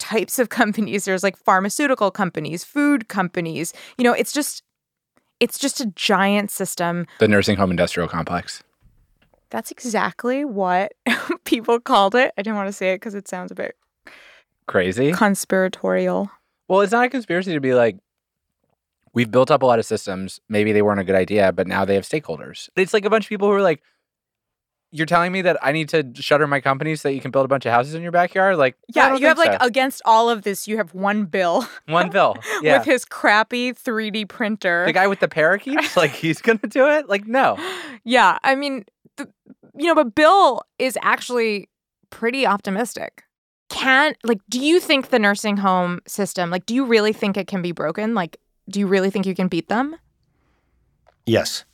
types 0.00 0.40
of 0.40 0.48
companies. 0.48 1.04
There's 1.04 1.22
like 1.22 1.36
pharmaceutical 1.36 2.10
companies, 2.10 2.64
food 2.64 3.06
companies. 3.08 3.72
You 3.98 4.04
know, 4.04 4.14
it's 4.14 4.32
just 4.32 4.64
it's 5.38 5.58
just 5.58 5.80
a 5.80 5.86
giant 5.86 6.50
system. 6.52 7.06
The 7.18 7.28
nursing 7.28 7.56
home 7.56 7.70
industrial 7.70 8.08
complex. 8.08 8.62
That's 9.52 9.70
exactly 9.70 10.44
what 10.46 10.94
people 11.44 11.78
called 11.78 12.14
it. 12.16 12.32
I 12.38 12.42
didn't 12.42 12.56
want 12.56 12.68
to 12.68 12.72
say 12.72 12.92
it 12.92 12.96
because 12.96 13.14
it 13.14 13.28
sounds 13.28 13.52
a 13.52 13.54
bit 13.54 13.76
Crazy. 14.66 15.12
conspiratorial. 15.12 16.30
Well, 16.68 16.80
it's 16.80 16.92
not 16.92 17.04
a 17.04 17.10
conspiracy 17.10 17.52
to 17.52 17.60
be 17.60 17.74
like, 17.74 17.98
we've 19.12 19.30
built 19.30 19.50
up 19.50 19.62
a 19.62 19.66
lot 19.66 19.78
of 19.78 19.84
systems. 19.84 20.40
Maybe 20.48 20.72
they 20.72 20.80
weren't 20.80 21.00
a 21.00 21.04
good 21.04 21.14
idea, 21.14 21.52
but 21.52 21.66
now 21.66 21.84
they 21.84 21.94
have 21.96 22.04
stakeholders. 22.04 22.70
It's 22.76 22.94
like 22.94 23.04
a 23.04 23.10
bunch 23.10 23.26
of 23.26 23.28
people 23.28 23.46
who 23.48 23.54
are 23.54 23.60
like, 23.62 23.82
you're 24.94 25.06
telling 25.06 25.32
me 25.32 25.42
that 25.42 25.58
I 25.62 25.72
need 25.72 25.88
to 25.90 26.10
shutter 26.14 26.46
my 26.46 26.60
company 26.60 26.94
so 26.96 27.08
that 27.08 27.14
you 27.14 27.20
can 27.20 27.30
build 27.30 27.44
a 27.44 27.48
bunch 27.48 27.64
of 27.66 27.72
houses 27.72 27.94
in 27.94 28.02
your 28.02 28.12
backyard? 28.12 28.56
Like, 28.56 28.76
Yeah, 28.94 29.16
you 29.16 29.26
have 29.26 29.38
think 29.38 29.52
like 29.52 29.62
against 29.62 30.00
all 30.04 30.28
of 30.30 30.42
this, 30.42 30.66
you 30.68 30.76
have 30.78 30.94
one 30.94 31.24
bill 31.26 31.66
one 31.86 32.08
bill. 32.10 32.36
Yeah. 32.62 32.78
with 32.78 32.86
his 32.86 33.04
crappy 33.04 33.72
3D 33.72 34.28
printer. 34.28 34.84
the 34.86 34.92
guy 34.92 35.06
with 35.08 35.20
the 35.20 35.28
parakeets, 35.28 35.94
like 35.96 36.10
he's 36.12 36.40
gonna 36.40 36.58
do 36.68 36.88
it? 36.88 37.08
Like, 37.08 37.26
no. 37.26 37.56
yeah, 38.04 38.38
I 38.42 38.54
mean, 38.54 38.84
you 39.76 39.86
know, 39.86 39.94
but 39.94 40.14
Bill 40.14 40.62
is 40.78 40.98
actually 41.02 41.68
pretty 42.10 42.46
optimistic. 42.46 43.24
Can 43.68 44.14
like, 44.22 44.40
do 44.50 44.60
you 44.60 44.80
think 44.80 45.08
the 45.08 45.18
nursing 45.18 45.56
home 45.56 46.00
system, 46.06 46.50
like, 46.50 46.66
do 46.66 46.74
you 46.74 46.84
really 46.84 47.12
think 47.12 47.36
it 47.36 47.46
can 47.46 47.62
be 47.62 47.72
broken? 47.72 48.14
Like, 48.14 48.36
do 48.68 48.78
you 48.80 48.86
really 48.86 49.10
think 49.10 49.24
you 49.26 49.34
can 49.34 49.48
beat 49.48 49.68
them? 49.68 49.96
Yes. 51.26 51.64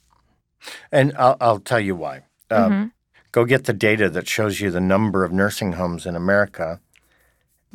And 0.93 1.13
I'll, 1.19 1.37
I'll 1.41 1.61
tell 1.61 1.81
you 1.81 1.97
why. 1.97 2.23
Uh, 2.51 2.69
Mhm. 2.69 2.93
Go 3.31 3.45
get 3.45 3.65
the 3.65 3.75
data 3.75 4.09
that 4.09 4.27
shows 4.27 4.59
you 4.61 4.71
the 4.71 4.81
number 4.81 5.23
of 5.23 5.33
nursing 5.33 5.73
homes 5.75 6.07
in 6.07 6.17
America. 6.17 6.81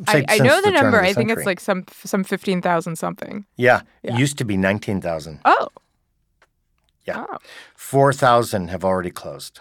I, 0.08 0.24
I 0.28 0.38
know 0.38 0.60
the, 0.60 0.68
of 0.68 0.74
number. 0.74 1.00
I 1.00 1.12
think 1.12 1.30
it's 1.30 1.46
like 1.46 1.60
some 1.60 1.84
some 2.04 2.24
fifteen 2.24 2.60
thousand 2.60 2.96
something. 2.96 3.46
Yeah, 3.56 3.82
Yeah. 4.02 4.14
it 4.14 4.18
used 4.18 4.36
to 4.38 4.44
be 4.44 4.56
19,000. 4.56 5.38
Oh, 5.44 5.68
Yeah. 7.06 7.24
4,000 7.76 8.68
have 8.68 8.84
already 8.84 9.10
closed. 9.10 9.60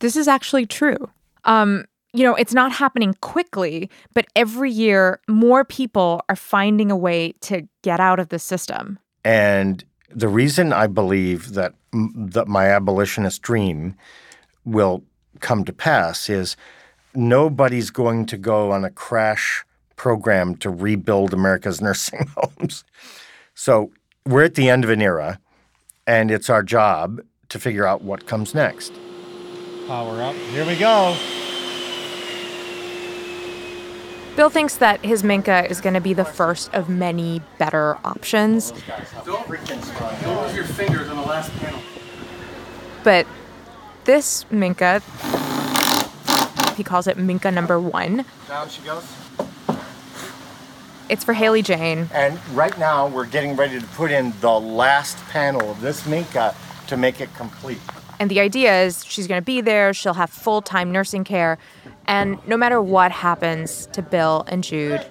This 0.00 0.16
is 0.16 0.28
actually 0.28 0.66
true. 0.66 1.10
Um, 1.44 1.84
you 2.12 2.24
know, 2.24 2.34
it's 2.34 2.54
not 2.54 2.72
happening 2.72 3.14
quickly, 3.20 3.90
but 4.14 4.26
every 4.34 4.70
year 4.70 5.20
more 5.28 5.64
people 5.64 6.22
are 6.28 6.36
finding 6.36 6.90
a 6.90 6.96
way 6.96 7.32
to 7.42 7.68
get 7.82 8.00
out 8.00 8.18
of 8.18 8.30
the 8.30 8.38
system. 8.38 8.98
And 9.24 9.84
the 10.10 10.28
reason 10.28 10.72
I 10.72 10.86
believe 10.86 11.52
that 11.54 11.74
that 11.92 12.46
my 12.46 12.68
abolitionist 12.68 13.42
dream 13.42 13.94
will 14.64 15.02
come 15.40 15.64
to 15.64 15.72
pass 15.72 16.28
is 16.28 16.56
nobody's 17.14 17.90
going 17.90 18.26
to 18.26 18.36
go 18.36 18.70
on 18.72 18.84
a 18.84 18.90
crash 18.90 19.64
program 19.96 20.56
to 20.56 20.70
rebuild 20.70 21.32
America's 21.32 21.80
nursing 21.82 22.26
homes. 22.36 22.84
So 23.54 23.90
we're 24.24 24.44
at 24.44 24.54
the 24.54 24.68
end 24.68 24.84
of 24.84 24.90
an 24.90 25.02
era, 25.02 25.40
and 26.06 26.30
it's 26.30 26.50
our 26.50 26.62
job 26.62 27.20
to 27.48 27.58
figure 27.58 27.86
out 27.86 28.02
what 28.02 28.26
comes 28.26 28.54
next. 28.54 28.92
Power 29.86 30.20
up. 30.22 30.34
Here 30.34 30.66
we 30.66 30.76
go. 30.76 31.16
Bill 34.36 34.50
thinks 34.50 34.76
that 34.76 35.02
his 35.04 35.24
Minka 35.24 35.68
is 35.70 35.80
going 35.80 35.94
to 35.94 36.00
be 36.00 36.12
the 36.12 36.24
first 36.24 36.72
of 36.74 36.88
many 36.90 37.40
better 37.58 37.96
options, 38.04 38.72
Don't 39.24 39.48
move 39.48 40.54
your 40.54 40.64
fingers 40.64 41.08
on 41.08 41.16
the 41.16 41.22
last 41.22 41.50
panel. 41.52 41.80
but 43.02 43.26
this 44.04 44.44
Minka, 44.50 45.00
he 46.76 46.84
calls 46.84 47.06
it 47.06 47.16
Minka 47.16 47.50
number 47.50 47.80
one. 47.80 48.26
Down 48.46 48.68
she 48.68 48.82
goes. 48.82 49.04
It's 51.08 51.24
for 51.24 51.32
Haley 51.32 51.62
Jane. 51.62 52.10
And 52.12 52.38
right 52.52 52.76
now, 52.78 53.06
we're 53.06 53.26
getting 53.26 53.56
ready 53.56 53.80
to 53.80 53.86
put 53.86 54.10
in 54.10 54.34
the 54.40 54.50
last 54.60 55.16
panel 55.28 55.70
of 55.70 55.80
this 55.80 56.04
Minka 56.06 56.54
to 56.88 56.96
make 56.96 57.20
it 57.22 57.32
complete. 57.34 57.80
And 58.18 58.30
the 58.30 58.40
idea 58.40 58.82
is 58.84 59.04
she's 59.04 59.26
going 59.26 59.40
to 59.40 59.44
be 59.44 59.60
there, 59.60 59.92
she'll 59.92 60.14
have 60.14 60.30
full 60.30 60.62
time 60.62 60.90
nursing 60.90 61.22
care, 61.24 61.58
and 62.06 62.38
no 62.46 62.56
matter 62.56 62.80
what 62.80 63.12
happens 63.12 63.86
to 63.92 64.00
Bill 64.02 64.44
and 64.48 64.64
Jude, 64.64 65.04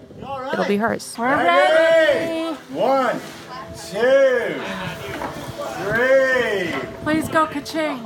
it'll 0.51 0.65
be 0.65 0.77
hers. 0.77 1.15
We're 1.17 1.35
ready. 1.35 2.55
One, 2.73 3.19
two, 3.91 4.59
three. 5.83 6.73
Please 7.03 7.29
go 7.29 7.45
ka-ching. 7.45 8.03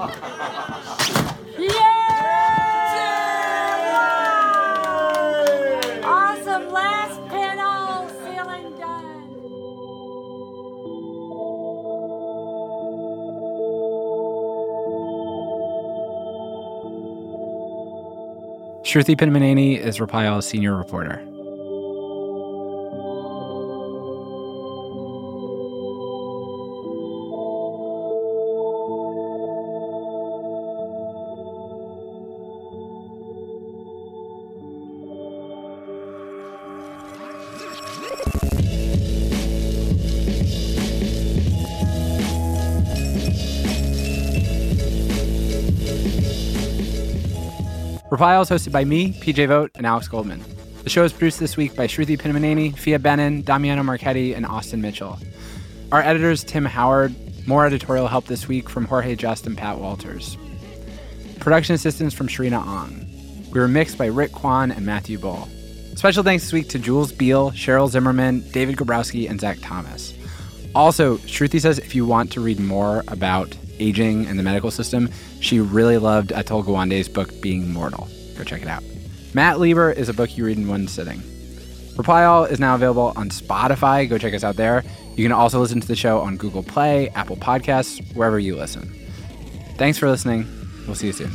Awesome. 6.04 6.72
Last 6.72 6.99
Shruti 18.90 19.16
Pinnamaneni 19.16 19.78
is 19.78 20.02
Reply 20.02 20.26
All's 20.26 20.48
senior 20.48 20.76
reporter. 20.76 21.29
Reply 48.20 48.38
is 48.41 48.49
hosted 48.49 48.74
by 48.74 48.84
me, 48.84 49.13
PJ 49.13 49.47
Vogt, 49.47 49.78
and 49.78 49.86
Alex 49.86 50.09
Goldman. 50.09 50.43
The 50.84 50.89
show 50.89 51.05
is 51.05 51.13
produced 51.13 51.39
this 51.39 51.55
week 51.55 51.74
by 51.74 51.88
Shruti 51.88 52.20
Pinnamaneni, 52.20 52.78
Phia 52.78 52.99
Bennin, 52.99 53.45
Damiano 53.45 53.82
Marchetti, 53.82 54.36
and 54.36 54.45
Austin 54.45 54.82
Mitchell. 54.82 55.17
Our 55.93 56.01
editors, 56.01 56.43
Tim 56.43 56.65
Howard. 56.65 57.15
More 57.47 57.65
editorial 57.65 58.09
help 58.09 58.26
this 58.26 58.45
week 58.45 58.67
from 58.67 58.84
Jorge 58.84 59.15
Just 59.15 59.47
and 59.47 59.57
Pat 59.57 59.80
Walters. 59.80 60.38
Production 61.39 61.76
assistance 61.76 62.13
from 62.13 62.28
Sharina 62.28 62.61
Ong. 62.61 63.07
We 63.53 63.59
were 63.61 63.70
mixed 63.70 63.97
by 63.97 64.07
Rick 64.07 64.34
Kwan 64.34 64.74
and 64.74 64.86
Matthew 64.86 65.17
Boll. 65.17 65.47
Special 65.95 66.22
thanks 66.22 66.43
this 66.43 66.51
week 66.51 66.67
to 66.72 66.78
Jules 66.78 67.13
Beal, 67.13 67.51
Cheryl 67.51 67.88
Zimmerman, 67.88 68.43
David 68.51 68.76
Gabrowski, 68.76 69.30
and 69.30 69.39
Zach 69.39 69.59
Thomas. 69.61 70.13
Also, 70.76 71.15
Shruti 71.20 71.61
says 71.61 71.80
if 71.80 71.95
you 71.95 72.05
want 72.05 72.34
to 72.34 72.41
read 72.41 72.59
more 72.59 73.01
about 73.07 73.55
aging 73.80 74.26
and 74.28 74.38
the 74.38 74.44
medical 74.44 74.72
system, 74.72 75.10
she 75.40 75.60
really 75.60 75.98
loved 75.98 76.30
Atul 76.32 76.64
Gawande's 76.64 77.10
book 77.10 77.30
Being 77.42 77.72
Mortal. 77.72 78.08
Go 78.38 78.44
check 78.44 78.62
it 78.62 78.68
out. 78.68 78.84
Matt 79.34 79.60
Lieber 79.60 79.92
is 79.92 80.10
a 80.10 80.14
book 80.14 80.38
you 80.38 80.46
read 80.46 80.58
in 80.58 80.68
one 80.68 80.88
sitting. 80.88 81.22
Reply 81.98 82.24
All 82.24 82.46
is 82.46 82.60
now 82.60 82.76
available 82.76 83.14
on 83.16 83.30
Spotify. 83.30 84.10
Go 84.10 84.18
check 84.18 84.34
us 84.34 84.44
out 84.44 84.56
there. 84.56 84.84
You 85.16 85.26
can 85.26 85.32
also 85.34 85.60
listen 85.60 85.82
to 85.82 85.88
the 85.88 85.96
show 85.96 86.20
on 86.20 86.38
Google 86.38 86.64
Play, 86.64 87.10
Apple 87.10 87.36
Podcasts, 87.36 88.16
wherever 88.16 88.40
you 88.40 88.56
listen. 88.56 88.90
Thanks 89.76 89.98
for 89.98 90.10
listening. 90.10 90.48
We'll 90.88 90.96
see 90.96 91.08
you 91.08 91.14
soon. 91.14 91.32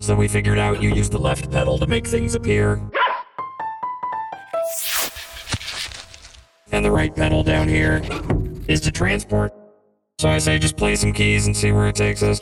So 0.00 0.16
we 0.16 0.28
figured 0.28 0.58
out 0.58 0.82
you 0.82 0.90
use 0.90 1.08
the 1.08 1.18
left 1.18 1.50
pedal 1.50 1.78
to 1.78 1.86
make 1.86 2.06
things 2.06 2.34
appear. 2.34 2.82
And 6.70 6.84
the 6.84 6.90
right 6.90 7.14
pedal 7.14 7.42
down 7.42 7.68
here 7.68 8.02
is 8.66 8.80
to 8.82 8.90
transport. 8.90 9.52
So 10.18 10.28
I 10.28 10.38
say 10.38 10.58
just 10.58 10.76
play 10.76 10.96
some 10.96 11.12
keys 11.12 11.46
and 11.46 11.56
see 11.56 11.72
where 11.72 11.88
it 11.88 11.96
takes 11.96 12.22
us. 12.22 12.40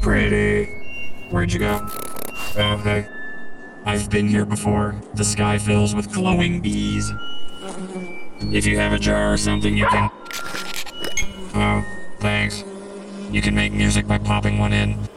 Pretty. 0.00 0.66
Where'd 1.30 1.52
you 1.52 1.58
go? 1.58 1.86
Hey. 2.54 3.06
I've 3.84 4.08
been 4.08 4.28
here 4.28 4.46
before. 4.46 4.94
The 5.14 5.24
sky 5.24 5.58
fills 5.58 5.94
with 5.94 6.12
glowing 6.12 6.60
bees. 6.60 7.12
If 8.40 8.66
you 8.66 8.78
have 8.78 8.92
a 8.92 8.98
jar 8.98 9.32
or 9.32 9.36
something, 9.36 9.76
you 9.76 9.86
can. 9.86 10.10
Oh. 11.54 11.91
You 13.32 13.40
can 13.40 13.54
make 13.54 13.72
music 13.72 14.06
by 14.06 14.18
popping 14.18 14.58
one 14.58 14.74
in. 14.74 15.08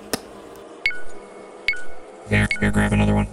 Here, 2.30 2.48
here, 2.62 2.72
grab 2.72 2.94
another 2.94 3.14
one. 3.14 3.28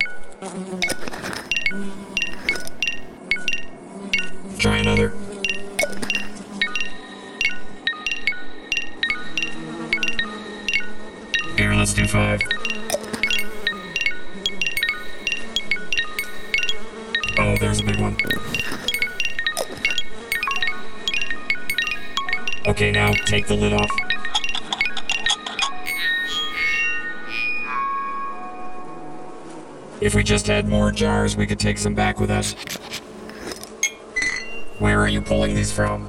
Try 4.58 4.78
another. 4.78 5.12
Here, 11.56 11.74
let's 11.74 11.94
do 11.94 12.08
five. 12.08 12.40
Oh, 17.38 17.56
there's 17.60 17.78
a 17.78 17.84
big 17.84 18.00
one. 18.00 18.16
Okay, 22.66 22.90
now 22.90 23.12
take 23.12 23.46
the 23.46 23.54
lid 23.54 23.72
off. 23.72 24.11
If 30.02 30.16
we 30.16 30.24
just 30.24 30.48
had 30.48 30.66
more 30.66 30.90
jars, 30.90 31.36
we 31.36 31.46
could 31.46 31.60
take 31.60 31.78
some 31.78 31.94
back 31.94 32.18
with 32.18 32.28
us. 32.28 32.54
Where 34.80 34.98
are 34.98 35.06
you 35.06 35.22
pulling 35.22 35.54
these 35.54 35.70
from? 35.70 36.08